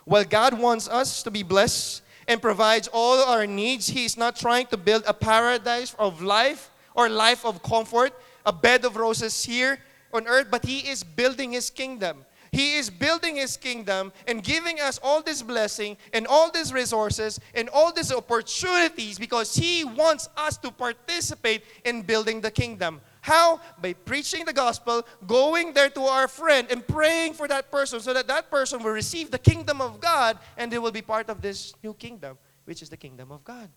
While 0.06 0.24
God 0.24 0.58
wants 0.58 0.88
us 0.88 1.24
to 1.24 1.32
be 1.32 1.42
blessed 1.42 2.04
and 2.28 2.42
provides 2.42 2.88
all 2.94 3.24
our 3.24 3.48
needs, 3.48 3.88
He 3.88 4.06
is 4.06 4.18
not 4.18 4.36
trying 4.36 4.68
to 4.68 4.78
build 4.78 5.04
a 5.08 5.14
paradise 5.14 5.96
of 5.98 6.22
life 6.22 6.70
or 6.94 7.10
life 7.10 7.44
of 7.44 7.62
comfort, 7.64 8.14
a 8.46 8.54
bed 8.54 8.86
of 8.86 8.96
roses 8.96 9.44
here 9.44 9.80
on 10.14 10.28
earth, 10.28 10.48
but 10.52 10.64
He 10.64 10.88
is 10.88 11.04
building 11.04 11.54
His 11.54 11.72
kingdom. 11.72 12.24
He 12.52 12.76
is 12.76 12.90
building 12.90 13.36
His 13.36 13.58
kingdom 13.58 14.14
and 14.28 14.44
giving 14.44 14.80
us 14.80 15.00
all 15.04 15.22
this 15.24 15.42
blessing 15.42 15.98
and 16.14 16.26
all 16.28 16.52
these 16.52 16.72
resources 16.72 17.40
and 17.54 17.68
all 17.70 17.92
these 17.92 18.14
opportunities 18.14 19.18
because 19.18 19.56
He 19.56 19.84
wants 19.84 20.30
us 20.38 20.56
to 20.60 20.72
participate 20.72 21.64
in 21.84 22.04
building 22.04 22.42
the 22.42 22.52
kingdom. 22.52 23.02
How? 23.26 23.60
By 23.82 23.94
preaching 23.94 24.46
the 24.46 24.54
gospel, 24.54 25.04
going 25.26 25.74
there 25.74 25.90
to 25.90 26.02
our 26.02 26.28
friend, 26.28 26.68
and 26.70 26.88
praying 26.88 27.34
for 27.34 27.48
that 27.48 27.72
person 27.72 28.00
so 28.00 28.14
that 28.14 28.28
that 28.28 28.52
person 28.52 28.84
will 28.84 28.92
receive 28.92 29.32
the 29.32 29.40
kingdom 29.40 29.82
of 29.82 30.00
God 30.00 30.38
and 30.58 30.72
they 30.72 30.78
will 30.78 30.92
be 30.92 31.02
part 31.02 31.28
of 31.28 31.42
this 31.42 31.74
new 31.82 31.96
kingdom, 31.96 32.38
which 32.66 32.84
is 32.84 32.90
the 32.90 32.98
kingdom 32.98 33.32
of 33.32 33.44
God. 33.44 33.68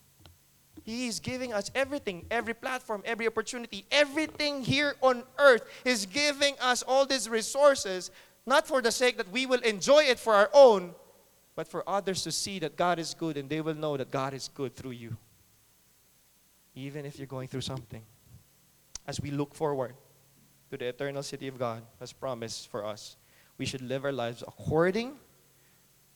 He 0.84 1.06
is 1.06 1.18
giving 1.18 1.54
us 1.54 1.70
everything, 1.74 2.26
every 2.30 2.52
platform, 2.52 3.00
every 3.06 3.26
opportunity, 3.26 3.86
everything 3.90 4.62
here 4.62 4.96
on 5.00 5.22
earth 5.38 5.62
is 5.82 6.04
giving 6.04 6.54
us 6.60 6.82
all 6.82 7.06
these 7.06 7.26
resources, 7.26 8.10
not 8.44 8.68
for 8.68 8.82
the 8.82 8.92
sake 8.92 9.16
that 9.16 9.32
we 9.32 9.46
will 9.46 9.60
enjoy 9.60 10.02
it 10.02 10.18
for 10.18 10.34
our 10.34 10.50
own, 10.52 10.94
but 11.56 11.66
for 11.66 11.88
others 11.88 12.22
to 12.24 12.32
see 12.32 12.58
that 12.58 12.76
God 12.76 12.98
is 12.98 13.14
good 13.14 13.38
and 13.38 13.48
they 13.48 13.62
will 13.62 13.74
know 13.74 13.96
that 13.96 14.10
God 14.10 14.34
is 14.34 14.50
good 14.54 14.76
through 14.76 14.90
you. 14.90 15.16
Even 16.74 17.06
if 17.06 17.16
you're 17.18 17.26
going 17.26 17.48
through 17.48 17.62
something 17.62 18.02
as 19.08 19.18
we 19.22 19.30
look 19.30 19.54
forward 19.54 19.94
to 20.70 20.76
the 20.76 20.84
eternal 20.84 21.22
city 21.22 21.48
of 21.48 21.58
God 21.58 21.82
as 21.98 22.12
promised 22.12 22.68
for 22.68 22.84
us, 22.84 23.16
we 23.56 23.64
should 23.64 23.80
live 23.80 24.04
our 24.04 24.12
lives 24.12 24.44
according 24.46 25.16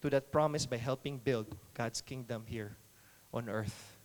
to 0.03 0.11
that 0.11 0.31
promise 0.31 0.67
by 0.67 0.77
helping 0.77 1.17
build 1.17 1.57
God's 1.73 2.03
kingdom 2.03 2.45
here 2.47 2.77
on 3.33 3.49
earth. 3.49 3.97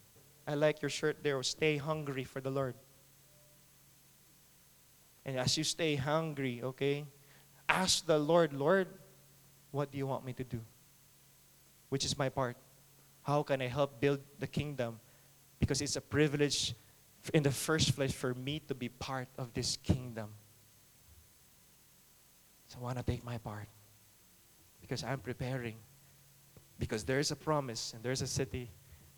I 0.47 0.56
like 0.56 0.82
your 0.82 0.89
shirt 0.89 1.17
there, 1.21 1.43
stay 1.43 1.76
hungry 1.76 2.23
for 2.23 2.39
the 2.39 2.50
Lord. 2.50 2.76
And 5.26 5.38
as 5.38 5.58
you 5.58 5.65
stay 5.65 5.95
hungry, 5.95 6.62
okay, 6.63 7.04
ask 7.67 8.06
the 8.06 8.17
Lord, 8.17 8.54
Lord, 8.54 8.88
what 9.71 9.91
do 9.91 9.97
you 9.97 10.08
want 10.08 10.23
me 10.23 10.32
to 10.32 10.45
do? 10.45 10.62
Which 11.89 12.06
is 12.06 12.17
my 12.17 12.30
part. 12.30 12.56
How 13.23 13.43
can 13.43 13.62
I 13.62 13.67
help 13.67 14.00
build 14.00 14.21
the 14.39 14.47
kingdom? 14.47 15.02
Because 15.60 15.82
it's 15.82 15.97
a 15.97 16.02
privilege 16.02 16.73
in 17.33 17.43
the 17.43 17.51
first 17.51 17.95
place 17.95 18.13
for 18.13 18.33
me 18.33 18.59
to 18.67 18.75
be 18.75 18.89
part 18.89 19.27
of 19.37 19.53
this 19.53 19.77
kingdom. 19.77 20.29
So 22.67 22.79
I 22.79 22.83
want 22.83 22.97
to 22.97 23.03
take 23.03 23.23
my 23.23 23.37
part 23.37 23.67
because 24.81 25.03
I'm 25.03 25.19
preparing. 25.19 25.75
Because 26.79 27.03
there's 27.03 27.31
a 27.31 27.35
promise 27.35 27.93
and 27.93 28.03
there's 28.03 28.21
a 28.21 28.27
city 28.27 28.69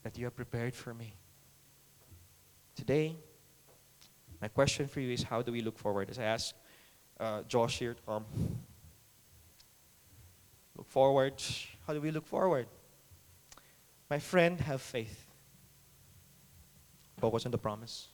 that 0.03 0.17
you 0.17 0.25
have 0.25 0.35
prepared 0.35 0.73
for 0.73 0.93
me. 0.93 1.15
Today, 2.75 3.17
my 4.41 4.47
question 4.47 4.87
for 4.87 5.01
you 5.01 5.11
is 5.11 5.23
how 5.23 5.41
do 5.41 5.51
we 5.51 5.61
look 5.61 5.77
forward? 5.77 6.09
As 6.09 6.17
I 6.17 6.23
ask 6.23 6.55
uh, 7.19 7.41
Josh 7.43 7.79
here 7.79 7.93
to 7.93 8.01
come. 8.03 8.25
Look 10.77 10.87
forward. 10.87 11.33
How 11.85 11.93
do 11.93 11.99
we 11.99 12.11
look 12.11 12.25
forward? 12.25 12.67
My 14.09 14.19
friend, 14.19 14.59
have 14.61 14.81
faith. 14.81 15.28
Focus 17.19 17.45
on 17.45 17.51
the 17.51 17.57
promise. 17.57 18.07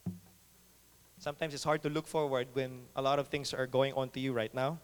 Sometimes 1.18 1.54
it's 1.54 1.64
hard 1.64 1.82
to 1.84 1.90
look 1.90 2.08
forward 2.08 2.48
when 2.54 2.82
a 2.96 3.02
lot 3.02 3.20
of 3.20 3.28
things 3.28 3.54
are 3.54 3.68
going 3.68 3.94
on 3.94 4.10
to 4.10 4.20
you 4.20 4.34
right 4.34 4.54
now 4.54 4.80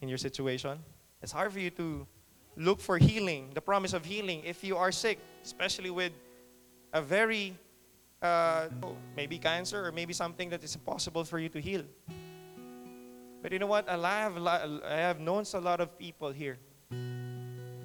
in 0.00 0.08
your 0.08 0.18
situation. 0.18 0.78
It's 1.22 1.32
hard 1.32 1.52
for 1.52 1.60
you 1.60 1.70
to 1.70 2.06
look 2.56 2.80
for 2.80 2.96
healing, 2.96 3.50
the 3.52 3.60
promise 3.60 3.92
of 3.92 4.04
healing, 4.04 4.42
if 4.44 4.64
you 4.64 4.76
are 4.76 4.90
sick, 4.90 5.18
especially 5.44 5.90
with 5.90 6.12
a 6.92 7.02
very, 7.02 7.54
uh, 8.22 8.68
maybe 9.14 9.38
cancer 9.38 9.86
or 9.86 9.92
maybe 9.92 10.12
something 10.12 10.48
that 10.50 10.64
is 10.64 10.74
impossible 10.74 11.24
for 11.24 11.38
you 11.38 11.50
to 11.50 11.60
heal. 11.60 11.84
But 13.42 13.52
you 13.52 13.58
know 13.58 13.66
what? 13.66 13.88
I 13.88 14.20
have, 14.20 14.38
I 14.46 14.96
have 14.96 15.20
known 15.20 15.44
a 15.52 15.60
lot 15.60 15.80
of 15.80 15.98
people 15.98 16.30
here, 16.30 16.58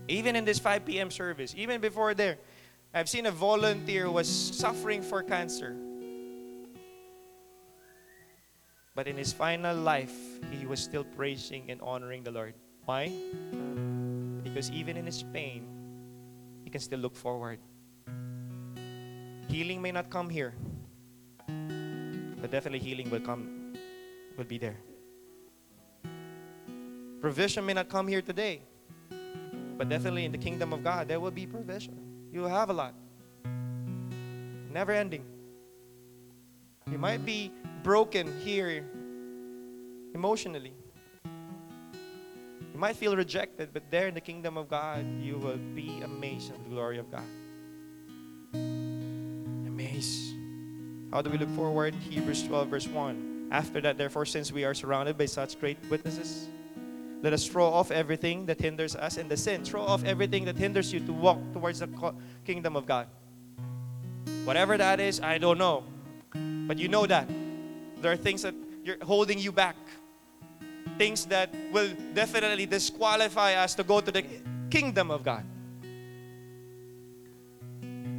even 0.08 0.36
in 0.36 0.46
this 0.46 0.58
5 0.58 0.86
p.m. 0.86 1.12
service, 1.12 1.54
even 1.58 1.82
before 1.82 2.14
there, 2.14 2.38
I've 2.94 3.08
seen 3.08 3.26
a 3.26 3.32
volunteer 3.32 4.06
who 4.06 4.12
was 4.12 4.28
suffering 4.28 5.02
for 5.02 5.24
cancer. 5.24 5.78
But 8.94 9.08
in 9.08 9.16
his 9.16 9.32
final 9.32 9.78
life, 9.78 10.14
he 10.52 10.66
was 10.66 10.82
still 10.82 11.06
praising 11.06 11.72
and 11.72 11.82
honoring 11.82 12.24
the 12.24 12.32
Lord. 12.32 12.54
Why? 12.84 13.14
Because 14.44 14.70
even 14.72 14.98
in 14.98 15.06
his 15.06 15.24
pain, 15.32 15.64
he 16.66 16.70
can 16.70 16.82
still 16.82 17.00
look 17.00 17.16
forward. 17.16 17.60
Healing 19.48 19.82
may 19.82 19.94
not 19.94 20.10
come 20.10 20.30
here, 20.30 20.54
but 21.48 22.52
definitely 22.52 22.80
healing 22.80 23.10
will 23.10 23.22
come, 23.22 23.74
will 24.38 24.44
be 24.44 24.58
there. 24.58 24.78
Provision 27.22 27.66
may 27.66 27.74
not 27.74 27.88
come 27.88 28.08
here 28.08 28.22
today, 28.22 28.64
but 29.78 29.88
definitely 29.88 30.26
in 30.26 30.34
the 30.34 30.38
kingdom 30.38 30.74
of 30.74 30.84
God, 30.84 31.08
there 31.08 31.22
will 31.22 31.32
be 31.32 31.48
provision. 31.48 32.11
You 32.32 32.42
will 32.42 32.50
have 32.50 32.70
a 32.70 32.74
lot. 32.74 32.94
Never 34.72 34.94
ending. 34.94 35.26
You 36.90 36.98
might 36.98 37.26
be 37.26 37.52
broken 37.84 38.40
here 38.40 38.86
emotionally. 40.14 40.74
You 41.26 42.80
might 42.80 42.96
feel 42.96 43.16
rejected, 43.16 43.70
but 43.74 43.84
there 43.92 44.08
in 44.08 44.14
the 44.14 44.22
kingdom 44.22 44.58
of 44.58 44.70
God, 44.70 45.06
you 45.22 45.38
will 45.38 45.58
be 45.76 46.02
amazed 46.02 46.52
at 46.52 46.64
the 46.64 46.70
glory 46.70 47.00
of 47.00 47.12
God. 47.12 47.28
Amazed. 48.54 50.36
How 51.12 51.22
do 51.22 51.30
we 51.30 51.38
look 51.38 51.50
forward? 51.50 51.94
Hebrews 51.96 52.44
12, 52.44 52.68
verse 52.70 52.88
1. 52.88 53.50
After 53.52 53.82
that, 53.82 53.98
therefore, 53.98 54.26
since 54.26 54.54
we 54.54 54.64
are 54.64 54.74
surrounded 54.74 55.18
by 55.18 55.26
such 55.26 55.60
great 55.60 55.78
witnesses, 55.90 56.48
let 57.22 57.34
us 57.34 57.46
throw 57.46 57.68
off 57.68 57.92
everything 57.92 58.48
that 58.48 58.60
hinders 58.60 58.96
us 58.96 59.18
and 59.18 59.30
the 59.30 59.38
sin. 59.38 59.64
Throw 59.64 59.82
off 59.82 60.04
everything 60.04 60.46
that 60.46 60.58
hinders 60.58 60.92
you 60.92 61.00
to 61.02 61.14
walk 61.14 61.40
towards 61.54 61.80
the 61.80 62.14
kingdom 62.46 62.76
of 62.76 62.86
God. 62.86 63.08
Whatever 64.44 64.78
that 64.78 65.00
is, 65.00 65.22
I 65.22 65.38
don't 65.38 65.58
know. 65.58 65.84
But 66.34 66.80
you 66.80 66.88
know 66.88 67.06
that. 67.06 67.30
There 68.02 68.12
are 68.12 68.18
things 68.18 68.42
that 68.42 68.56
you're 68.84 68.98
holding 69.04 69.38
you 69.38 69.52
back. 69.52 69.76
Things 70.98 71.26
that 71.28 71.54
will 71.72 71.90
definitely 72.14 72.66
disqualify 72.66 73.54
us 73.54 73.76
to 73.76 73.84
go 73.84 74.02
to 74.02 74.12
the 74.12 74.26
kingdom 74.72 75.12
of 75.12 75.24
God. 75.24 75.44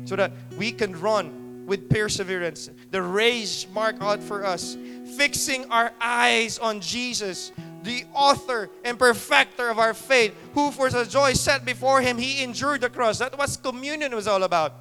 So 0.05 0.15
that 0.17 0.33
we 0.57 0.71
can 0.71 0.99
run 1.01 1.65
with 1.67 1.89
perseverance 1.89 2.71
the 2.91 3.03
race 3.03 3.67
marked 3.73 4.03
out 4.03 4.23
for 4.23 4.45
us, 4.45 4.77
fixing 5.17 5.65
our 5.71 5.93
eyes 6.01 6.59
on 6.59 6.81
Jesus, 6.81 7.53
the 7.83 8.05
author 8.15 8.71
and 8.85 8.99
perfecter 8.99 9.69
of 9.69 9.79
our 9.79 9.95
faith, 9.95 10.35
who 10.55 10.71
for 10.71 10.89
the 10.91 11.05
joy 11.05 11.33
set 11.33 11.65
before 11.65 12.01
him, 12.01 12.19
he 12.19 12.43
endured 12.43 12.81
the 12.81 12.91
cross. 12.91 13.19
That's 13.19 13.37
what 13.37 13.59
communion 13.63 14.15
was 14.15 14.27
all 14.27 14.43
about. 14.43 14.75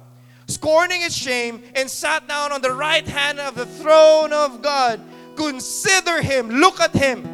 Scorning 0.46 1.00
his 1.00 1.16
shame 1.16 1.62
and 1.74 1.88
sat 1.88 2.28
down 2.28 2.52
on 2.52 2.60
the 2.60 2.72
right 2.72 3.06
hand 3.06 3.40
of 3.40 3.54
the 3.54 3.66
throne 3.66 4.32
of 4.32 4.62
God. 4.62 5.00
Consider 5.36 6.20
him, 6.20 6.50
look 6.50 6.80
at 6.80 6.92
him, 6.92 7.24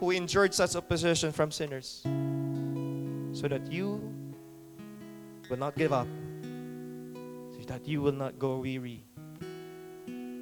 who 0.00 0.10
endured 0.10 0.52
such 0.52 0.74
opposition 0.74 1.30
from 1.30 1.50
sinners, 1.50 2.02
so 3.32 3.46
that 3.48 3.70
you 3.70 4.02
will 5.48 5.58
not 5.58 5.76
give 5.76 5.92
up, 5.92 6.08
so 7.52 7.60
that 7.66 7.86
you 7.86 8.02
will 8.02 8.12
not 8.12 8.38
go 8.38 8.58
weary, 8.58 9.04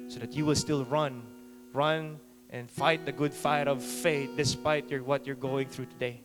so 0.07 0.17
that 0.19 0.33
you 0.33 0.45
will 0.45 0.55
still 0.55 0.85
run, 0.85 1.21
run 1.73 2.19
and 2.51 2.69
fight 2.69 3.05
the 3.05 3.11
good 3.11 3.33
fight 3.33 3.67
of 3.67 3.81
faith 3.81 4.31
despite 4.35 4.89
your, 4.89 5.03
what 5.03 5.25
you're 5.25 5.35
going 5.35 5.67
through 5.67 5.85
today. 5.85 6.21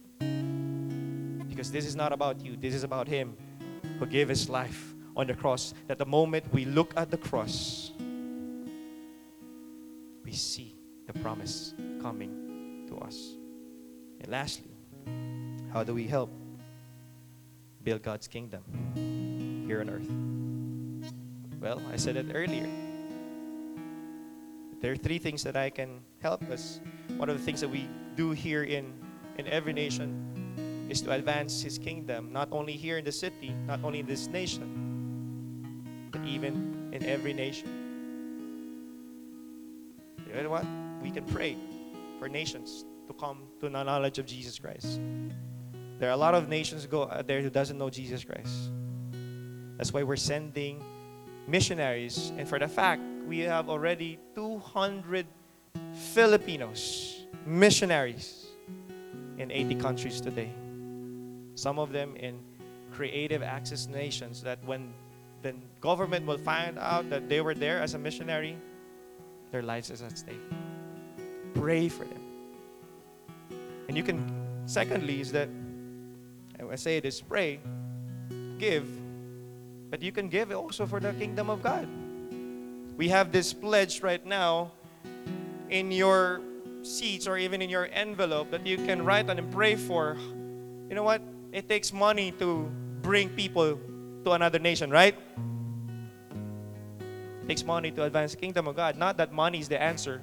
Because 1.48 1.70
this 1.70 1.86
is 1.86 1.94
not 1.94 2.12
about 2.12 2.40
you, 2.44 2.56
this 2.56 2.74
is 2.74 2.82
about 2.82 3.06
Him 3.06 3.36
who 3.98 4.06
gave 4.06 4.28
His 4.28 4.48
life 4.48 4.94
on 5.16 5.26
the 5.26 5.34
cross. 5.34 5.72
That 5.86 5.98
the 5.98 6.06
moment 6.06 6.52
we 6.52 6.64
look 6.64 6.92
at 6.96 7.10
the 7.10 7.16
cross, 7.16 7.92
we 10.24 10.32
see 10.32 10.76
the 11.06 11.12
promise 11.20 11.74
coming 12.02 12.84
to 12.88 12.98
us. 12.98 13.36
And 14.20 14.28
lastly, 14.28 14.72
how 15.72 15.84
do 15.84 15.94
we 15.94 16.06
help 16.06 16.30
build 17.84 18.02
God's 18.02 18.26
kingdom 18.26 18.62
here 19.66 19.80
on 19.80 19.90
earth? 19.90 20.10
Well, 21.60 21.80
I 21.92 21.96
said 21.96 22.16
it 22.16 22.26
earlier 22.34 22.68
there 24.80 24.92
are 24.92 24.96
three 24.96 25.18
things 25.18 25.42
that 25.42 25.56
I 25.56 25.70
can 25.70 26.00
help 26.20 26.42
us. 26.50 26.80
One 27.16 27.28
of 27.28 27.38
the 27.38 27.44
things 27.44 27.60
that 27.60 27.68
we 27.68 27.88
do 28.14 28.30
here 28.30 28.64
in, 28.64 28.92
in 29.38 29.46
every 29.46 29.72
nation 29.72 30.86
is 30.90 31.00
to 31.02 31.12
advance 31.12 31.62
His 31.62 31.78
kingdom, 31.78 32.32
not 32.32 32.48
only 32.52 32.72
here 32.72 32.98
in 32.98 33.04
the 33.04 33.12
city, 33.12 33.54
not 33.66 33.80
only 33.82 34.00
in 34.00 34.06
this 34.06 34.26
nation, 34.28 36.08
but 36.10 36.24
even 36.24 36.90
in 36.92 37.04
every 37.04 37.32
nation. 37.32 37.68
You 40.26 40.42
know 40.42 40.50
what? 40.50 40.66
We 41.02 41.10
can 41.10 41.24
pray 41.24 41.56
for 42.18 42.28
nations 42.28 42.84
to 43.06 43.14
come 43.14 43.44
to 43.60 43.68
the 43.68 43.82
knowledge 43.82 44.18
of 44.18 44.26
Jesus 44.26 44.58
Christ. 44.58 45.00
There 45.98 46.10
are 46.10 46.12
a 46.12 46.16
lot 46.16 46.34
of 46.34 46.48
nations 46.48 46.86
go 46.86 47.08
out 47.10 47.26
there 47.26 47.40
who 47.40 47.48
doesn't 47.48 47.78
know 47.78 47.88
Jesus 47.88 48.22
Christ. 48.22 48.70
That's 49.78 49.92
why 49.92 50.02
we're 50.02 50.16
sending 50.16 50.82
missionaries. 51.46 52.32
And 52.36 52.48
for 52.48 52.58
the 52.58 52.68
fact 52.68 53.02
we 53.26 53.40
have 53.40 53.68
already 53.70 54.18
200 54.34 55.26
Filipinos, 55.96 57.24
missionaries 57.46 58.46
in 59.38 59.50
80 59.50 59.74
countries 59.76 60.20
today. 60.20 60.50
Some 61.54 61.78
of 61.78 61.90
them 61.90 62.16
in 62.16 62.38
creative 62.92 63.42
access 63.42 63.86
nations 63.86 64.42
that 64.42 64.62
when 64.64 64.92
the 65.42 65.54
government 65.80 66.26
will 66.26 66.38
find 66.38 66.78
out 66.78 67.08
that 67.08 67.28
they 67.28 67.40
were 67.40 67.54
there 67.54 67.80
as 67.80 67.94
a 67.94 67.98
missionary, 67.98 68.58
their 69.52 69.62
lives 69.62 69.90
is 69.90 70.02
at 70.02 70.18
stake. 70.18 70.40
Pray 71.54 71.88
for 71.88 72.04
them. 72.04 72.22
And 73.88 73.96
you 73.96 74.02
can, 74.02 74.30
secondly, 74.66 75.20
is 75.20 75.32
that, 75.32 75.48
I 76.70 76.76
say 76.76 76.98
it 76.98 77.06
is 77.06 77.22
pray, 77.22 77.60
give, 78.58 78.86
but 79.90 80.02
you 80.02 80.12
can 80.12 80.28
give 80.28 80.52
also 80.52 80.84
for 80.84 81.00
the 81.00 81.12
kingdom 81.14 81.48
of 81.48 81.62
God. 81.62 81.88
We 82.98 83.08
have 83.08 83.32
this 83.32 83.54
pledge 83.54 84.02
right 84.02 84.24
now 84.24 84.72
in 85.70 85.90
your 85.90 86.40
seats 86.82 87.26
or 87.26 87.36
even 87.36 87.60
in 87.60 87.68
your 87.68 87.88
envelope 87.92 88.50
that 88.50 88.66
you 88.66 88.76
can 88.76 89.04
write 89.04 89.28
on 89.28 89.38
and 89.38 89.50
pray 89.52 89.74
for. 89.74 90.16
You 90.88 90.94
know 90.94 91.02
what? 91.02 91.22
It 91.52 91.68
takes 91.68 91.92
money 91.92 92.32
to 92.32 92.70
bring 93.02 93.28
people 93.30 93.78
to 94.24 94.32
another 94.32 94.58
nation, 94.58 94.90
right? 94.90 95.16
It 97.42 97.48
takes 97.48 97.64
money 97.64 97.90
to 97.92 98.04
advance 98.04 98.32
the 98.32 98.38
kingdom 98.38 98.66
of 98.68 98.76
God. 98.76 98.96
Not 98.96 99.16
that 99.18 99.32
money 99.32 99.58
is 99.58 99.68
the 99.68 99.80
answer, 99.80 100.20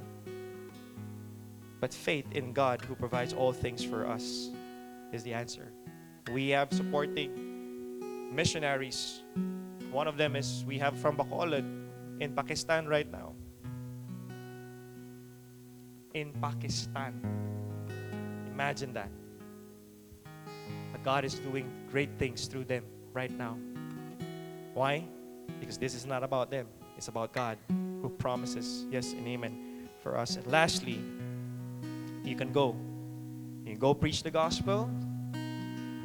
but 1.79 1.93
faith 1.93 2.31
in 2.31 2.53
God 2.53 2.81
who 2.81 2.95
provides 2.95 3.33
all 3.33 3.51
things 3.51 3.83
for 3.83 4.07
us 4.07 4.49
is 5.11 5.23
the 5.23 5.33
answer. 5.33 5.71
We 6.31 6.49
have 6.49 6.71
supporting 6.71 8.31
missionaries. 8.33 9.21
One 9.91 10.07
of 10.07 10.17
them 10.17 10.35
is 10.35 10.63
we 10.65 10.77
have 10.79 10.97
from 10.97 11.17
Bacolod, 11.17 11.83
in 12.19 12.33
Pakistan 12.33 12.87
right 12.87 13.09
now. 13.11 13.33
In 16.13 16.31
Pakistan. 16.41 17.19
Imagine 18.51 18.93
that. 18.93 19.09
But 20.91 21.03
God 21.03 21.25
is 21.25 21.35
doing 21.35 21.71
great 21.91 22.09
things 22.19 22.45
through 22.45 22.65
them 22.65 22.83
right 23.13 23.31
now. 23.31 23.57
Why? 24.73 25.05
Because 25.59 25.77
this 25.77 25.95
is 25.95 26.05
not 26.05 26.23
about 26.23 26.51
them, 26.51 26.67
it's 26.97 27.07
about 27.07 27.33
God 27.33 27.57
who 27.69 28.09
promises 28.09 28.85
yes 28.91 29.13
and 29.13 29.27
amen 29.27 29.89
for 30.01 30.17
us. 30.17 30.35
And 30.35 30.45
lastly, 30.47 30.99
you 32.23 32.35
can 32.35 32.51
go. 32.51 32.75
You 33.65 33.71
can 33.71 33.79
go 33.79 33.93
preach 33.93 34.23
the 34.23 34.31
gospel, 34.31 34.89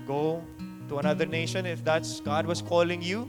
go 0.06 0.42
to 0.88 0.98
another 0.98 1.26
nation 1.26 1.66
if 1.66 1.84
that's 1.84 2.20
God 2.20 2.46
was 2.46 2.62
calling 2.62 3.02
you 3.02 3.28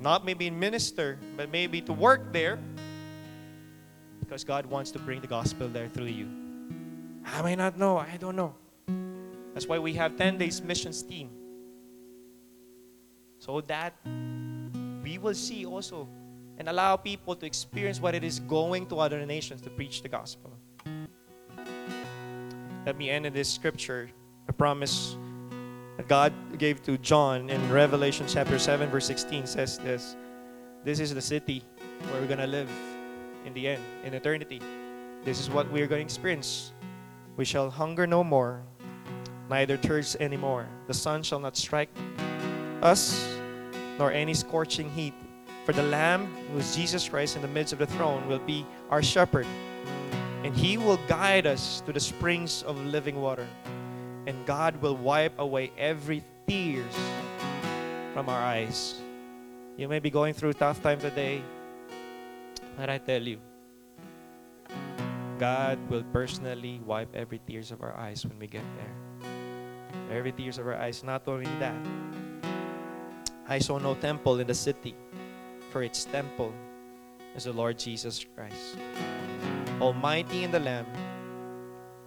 not 0.00 0.24
maybe 0.24 0.46
in 0.46 0.58
minister, 0.58 1.18
but 1.36 1.50
maybe 1.50 1.80
to 1.82 1.92
work 1.92 2.32
there 2.32 2.58
because 4.28 4.44
God 4.44 4.66
wants 4.66 4.90
to 4.90 4.98
bring 4.98 5.22
the 5.22 5.26
gospel 5.26 5.68
there 5.68 5.88
through 5.88 6.12
you. 6.12 6.28
I 7.24 7.40
may 7.40 7.56
not 7.56 7.78
know. 7.78 7.96
I 7.96 8.18
don't 8.18 8.36
know. 8.36 8.54
That's 9.54 9.66
why 9.66 9.78
we 9.78 9.94
have 9.94 10.18
10 10.18 10.36
days 10.36 10.60
missions 10.60 11.02
team. 11.02 11.30
So 13.38 13.62
that 13.62 13.94
we 15.02 15.16
will 15.16 15.34
see 15.34 15.64
also 15.64 16.06
and 16.58 16.68
allow 16.68 16.96
people 16.96 17.36
to 17.36 17.46
experience 17.46 18.00
what 18.00 18.14
it 18.14 18.22
is 18.22 18.40
going 18.40 18.86
to 18.88 18.98
other 18.98 19.24
nations 19.24 19.62
to 19.62 19.70
preach 19.70 20.02
the 20.02 20.08
gospel. 20.10 20.52
Let 22.84 22.98
me 22.98 23.08
end 23.08 23.24
in 23.24 23.32
this 23.32 23.48
scripture. 23.48 24.10
I 24.46 24.52
promise 24.52 25.16
that 25.96 26.06
God 26.06 26.34
gave 26.58 26.82
to 26.82 26.98
John 26.98 27.48
in 27.48 27.72
Revelation 27.72 28.26
chapter 28.28 28.58
7, 28.58 28.90
verse 28.90 29.06
16 29.06 29.46
says 29.46 29.78
this 29.78 30.16
This 30.84 31.00
is 31.00 31.14
the 31.14 31.22
city 31.22 31.62
where 32.10 32.20
we're 32.20 32.26
going 32.26 32.40
to 32.40 32.46
live 32.46 32.68
in 33.48 33.54
the 33.54 33.66
end, 33.66 33.82
in 34.04 34.14
eternity. 34.14 34.60
This 35.24 35.40
is 35.40 35.50
what 35.50 35.68
we're 35.72 35.88
going 35.88 36.06
to 36.06 36.12
experience. 36.12 36.72
We 37.36 37.44
shall 37.44 37.68
hunger 37.70 38.06
no 38.06 38.22
more, 38.22 38.62
neither 39.50 39.76
thirst 39.76 40.16
anymore. 40.20 40.68
The 40.86 40.94
sun 40.94 41.24
shall 41.24 41.40
not 41.40 41.56
strike 41.56 41.90
us, 42.82 43.26
nor 43.98 44.12
any 44.12 44.34
scorching 44.34 44.88
heat. 44.90 45.14
For 45.64 45.72
the 45.72 45.82
Lamb, 45.82 46.26
who 46.52 46.58
is 46.58 46.76
Jesus 46.76 47.08
Christ 47.08 47.36
in 47.36 47.42
the 47.42 47.48
midst 47.48 47.72
of 47.72 47.80
the 47.80 47.86
throne, 47.86 48.28
will 48.28 48.38
be 48.38 48.64
our 48.90 49.02
shepherd, 49.02 49.46
and 50.44 50.54
he 50.54 50.78
will 50.78 51.00
guide 51.08 51.46
us 51.46 51.82
to 51.86 51.92
the 51.92 52.00
springs 52.00 52.62
of 52.62 52.78
living 52.86 53.20
water 53.20 53.46
and 54.28 54.44
God 54.44 54.76
will 54.82 54.94
wipe 54.94 55.38
away 55.38 55.72
every 55.78 56.22
tears 56.46 56.94
from 58.12 58.28
our 58.28 58.38
eyes. 58.38 59.00
You 59.78 59.88
may 59.88 60.00
be 60.00 60.10
going 60.10 60.34
through 60.34 60.52
tough 60.52 60.82
time 60.82 61.00
today, 61.00 61.40
but 62.78 62.88
I 62.88 62.98
tell 62.98 63.20
you, 63.20 63.42
God 65.38 65.78
will 65.90 66.04
personally 66.14 66.80
wipe 66.86 67.10
every 67.10 67.42
tears 67.42 67.74
of 67.74 67.82
our 67.82 67.96
eyes 67.98 68.24
when 68.24 68.38
we 68.38 68.46
get 68.46 68.62
there. 68.78 68.94
Every 70.14 70.30
tears 70.30 70.58
of 70.58 70.66
our 70.66 70.78
eyes. 70.78 71.02
Not 71.02 71.26
only 71.26 71.50
that, 71.58 71.74
I 73.48 73.58
saw 73.58 73.78
no 73.78 73.94
temple 73.98 74.38
in 74.38 74.46
the 74.46 74.54
city, 74.54 74.94
for 75.70 75.82
its 75.82 76.04
temple 76.06 76.54
is 77.34 77.44
the 77.44 77.52
Lord 77.52 77.78
Jesus 77.78 78.24
Christ. 78.34 78.78
Almighty 79.80 80.44
in 80.44 80.50
the 80.50 80.60
Lamb, 80.60 80.86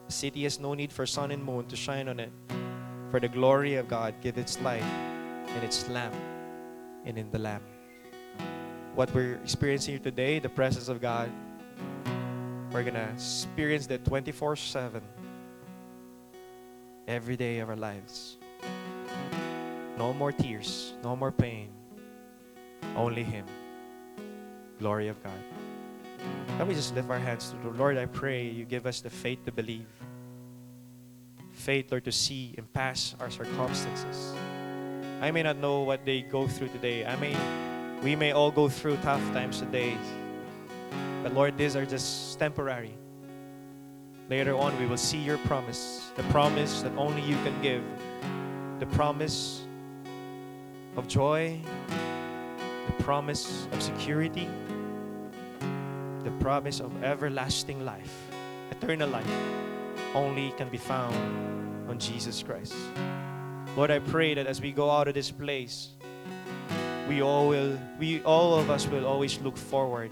the 0.07 0.13
city 0.13 0.43
has 0.43 0.59
no 0.59 0.73
need 0.73 0.91
for 0.91 1.05
sun 1.05 1.31
and 1.31 1.43
moon 1.43 1.67
to 1.67 1.75
shine 1.75 2.07
on 2.07 2.19
it, 2.19 2.31
for 3.11 3.19
the 3.19 3.27
glory 3.27 3.75
of 3.75 3.87
God 3.87 4.15
give 4.21 4.37
its 4.37 4.59
light 4.61 4.87
in 5.55 5.63
its 5.63 5.87
lamp 5.89 6.15
and 7.03 7.17
in 7.17 7.29
the 7.31 7.39
Lamb. 7.39 7.63
What 8.95 9.13
we're 9.13 9.35
experiencing 9.35 9.93
here 9.93 10.03
today, 10.03 10.39
the 10.39 10.49
presence 10.49 10.89
of 10.89 10.99
God, 10.99 11.31
we're 12.71 12.83
gonna 12.83 13.09
experience 13.13 13.87
that 13.87 14.03
24 14.05 14.55
7 14.55 15.01
every 17.07 17.37
day 17.37 17.59
of 17.59 17.69
our 17.69 17.75
lives. 17.75 18.37
No 19.97 20.13
more 20.13 20.31
tears, 20.31 20.93
no 21.03 21.15
more 21.15 21.31
pain, 21.31 21.69
only 22.95 23.23
Him. 23.23 23.45
Glory 24.79 25.07
of 25.07 25.21
God. 25.23 25.39
Let 26.57 26.67
me 26.67 26.75
just 26.75 26.93
lift 26.93 27.09
our 27.09 27.19
hands 27.19 27.49
to 27.51 27.57
the 27.57 27.69
Lord? 27.69 27.97
I 27.97 28.05
pray 28.05 28.47
you 28.47 28.65
give 28.65 28.85
us 28.85 29.01
the 29.01 29.09
faith 29.09 29.45
to 29.45 29.51
believe. 29.51 29.87
Faith, 31.51 31.91
Lord, 31.91 32.05
to 32.05 32.11
see 32.11 32.55
and 32.57 32.71
pass 32.73 33.15
our 33.19 33.29
circumstances. 33.29 34.33
I 35.21 35.31
may 35.31 35.43
not 35.43 35.57
know 35.57 35.81
what 35.81 36.05
they 36.05 36.21
go 36.21 36.47
through 36.47 36.69
today. 36.69 37.05
I 37.05 37.15
may, 37.17 37.35
we 38.01 38.15
may 38.15 38.31
all 38.31 38.51
go 38.51 38.67
through 38.67 38.97
tough 38.97 39.21
times 39.33 39.59
today. 39.59 39.97
But 41.23 41.33
Lord, 41.33 41.57
these 41.57 41.75
are 41.75 41.85
just 41.85 42.39
temporary. 42.39 42.93
Later 44.29 44.55
on, 44.55 44.77
we 44.79 44.87
will 44.87 44.97
see 44.97 45.19
your 45.19 45.37
promise, 45.39 46.09
the 46.15 46.23
promise 46.23 46.81
that 46.81 46.93
only 46.97 47.21
you 47.21 47.35
can 47.43 47.61
give, 47.61 47.83
the 48.79 48.85
promise 48.87 49.61
of 50.95 51.07
joy, 51.07 51.59
the 52.87 53.03
promise 53.03 53.67
of 53.71 53.83
security, 53.83 54.47
the 56.23 56.31
promise 56.39 56.79
of 56.79 57.03
everlasting 57.03 57.85
life, 57.85 58.31
eternal 58.71 59.09
life, 59.09 59.31
only 60.15 60.51
can 60.57 60.69
be 60.69 60.77
found 60.77 61.15
on 61.89 61.99
Jesus 61.99 62.41
Christ. 62.41 62.73
Lord, 63.75 63.91
I 63.91 63.99
pray 63.99 64.33
that 64.33 64.47
as 64.47 64.59
we 64.59 64.71
go 64.71 64.89
out 64.89 65.07
of 65.07 65.13
this 65.13 65.29
place, 65.29 65.89
we 67.07 67.21
all 67.21 67.47
will, 67.47 67.77
we 67.99 68.21
all 68.23 68.55
of 68.55 68.69
us 68.69 68.87
will 68.87 69.05
always 69.05 69.39
look 69.39 69.57
forward 69.57 70.11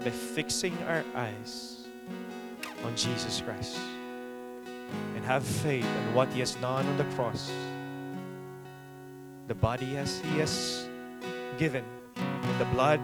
by 0.00 0.10
fixing 0.10 0.76
our 0.84 1.04
eyes 1.14 1.86
on 2.84 2.94
Jesus 2.94 3.40
Christ 3.40 3.78
and 5.14 5.24
have 5.24 5.44
faith 5.44 5.84
in 5.84 6.14
what 6.14 6.28
He 6.28 6.40
has 6.40 6.54
done 6.54 6.86
on 6.86 6.96
the 6.96 7.04
cross, 7.16 7.50
the 9.48 9.54
body 9.54 9.94
has 9.94 10.20
He 10.20 10.38
has 10.38 10.88
given, 11.58 11.84
and 12.16 12.60
the 12.60 12.66
blood 12.66 13.00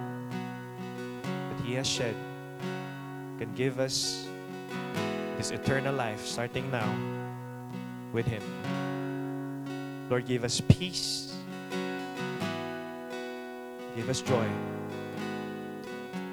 that 1.10 1.60
He 1.64 1.74
has 1.74 1.86
shed 1.86 2.14
can 3.38 3.52
give 3.54 3.80
us 3.80 4.26
this 5.36 5.50
eternal 5.50 5.94
life 5.94 6.24
starting 6.24 6.70
now 6.70 6.94
with 8.12 8.26
Him. 8.26 8.42
Lord, 10.08 10.26
give 10.26 10.44
us 10.44 10.60
peace, 10.60 11.31
give 13.96 14.08
us 14.08 14.20
joy 14.20 14.46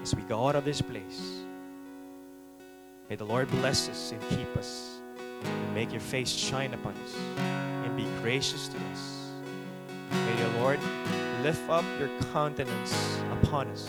as 0.02 0.16
we 0.16 0.22
go 0.24 0.48
out 0.48 0.56
of 0.56 0.66
this 0.66 0.82
place. 0.82 1.42
May 3.10 3.16
the 3.16 3.26
Lord 3.26 3.50
bless 3.50 3.90
us 3.90 4.12
and 4.12 4.22
keep 4.30 4.56
us 4.56 5.00
and 5.44 5.74
make 5.76 5.92
your 5.92 6.02
face 6.02 6.30
shine 6.30 6.74
upon 6.74 6.94
us 7.04 7.16
and 7.86 7.96
be 7.98 8.06
gracious 8.22 8.68
to 8.68 8.78
us. 8.92 9.32
May 10.12 10.36
the 10.44 10.60
Lord 10.60 10.80
lift 11.44 11.70
up 11.70 11.86
your 12.00 12.10
countenance 12.34 13.20
upon 13.42 13.68
us. 13.70 13.88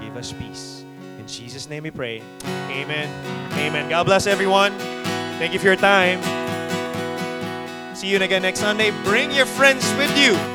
Give 0.00 0.16
us 0.16 0.32
peace. 0.32 0.84
In 1.18 1.26
Jesus' 1.26 1.68
name 1.68 1.82
we 1.82 1.90
pray. 1.90 2.22
Amen. 2.44 3.08
Amen. 3.54 3.88
God 3.88 4.04
bless 4.04 4.26
everyone. 4.26 4.72
Thank 5.38 5.52
you 5.52 5.58
for 5.58 5.66
your 5.66 5.76
time. 5.76 6.20
See 7.94 8.08
you 8.08 8.22
again 8.22 8.42
next 8.42 8.60
Sunday. 8.60 8.90
Bring 9.04 9.30
your 9.30 9.46
friends 9.46 9.84
with 9.94 10.16
you. 10.18 10.49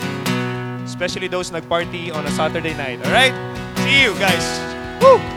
Especially 0.96 1.28
those 1.28 1.52
nag-party 1.52 2.10
on 2.10 2.26
a 2.26 2.32
Saturday 2.32 2.74
night. 2.74 3.04
All 3.04 3.12
right? 3.12 3.36
See 3.84 4.02
you 4.02 4.16
guys. 4.16 4.48
Woo! 5.04 5.35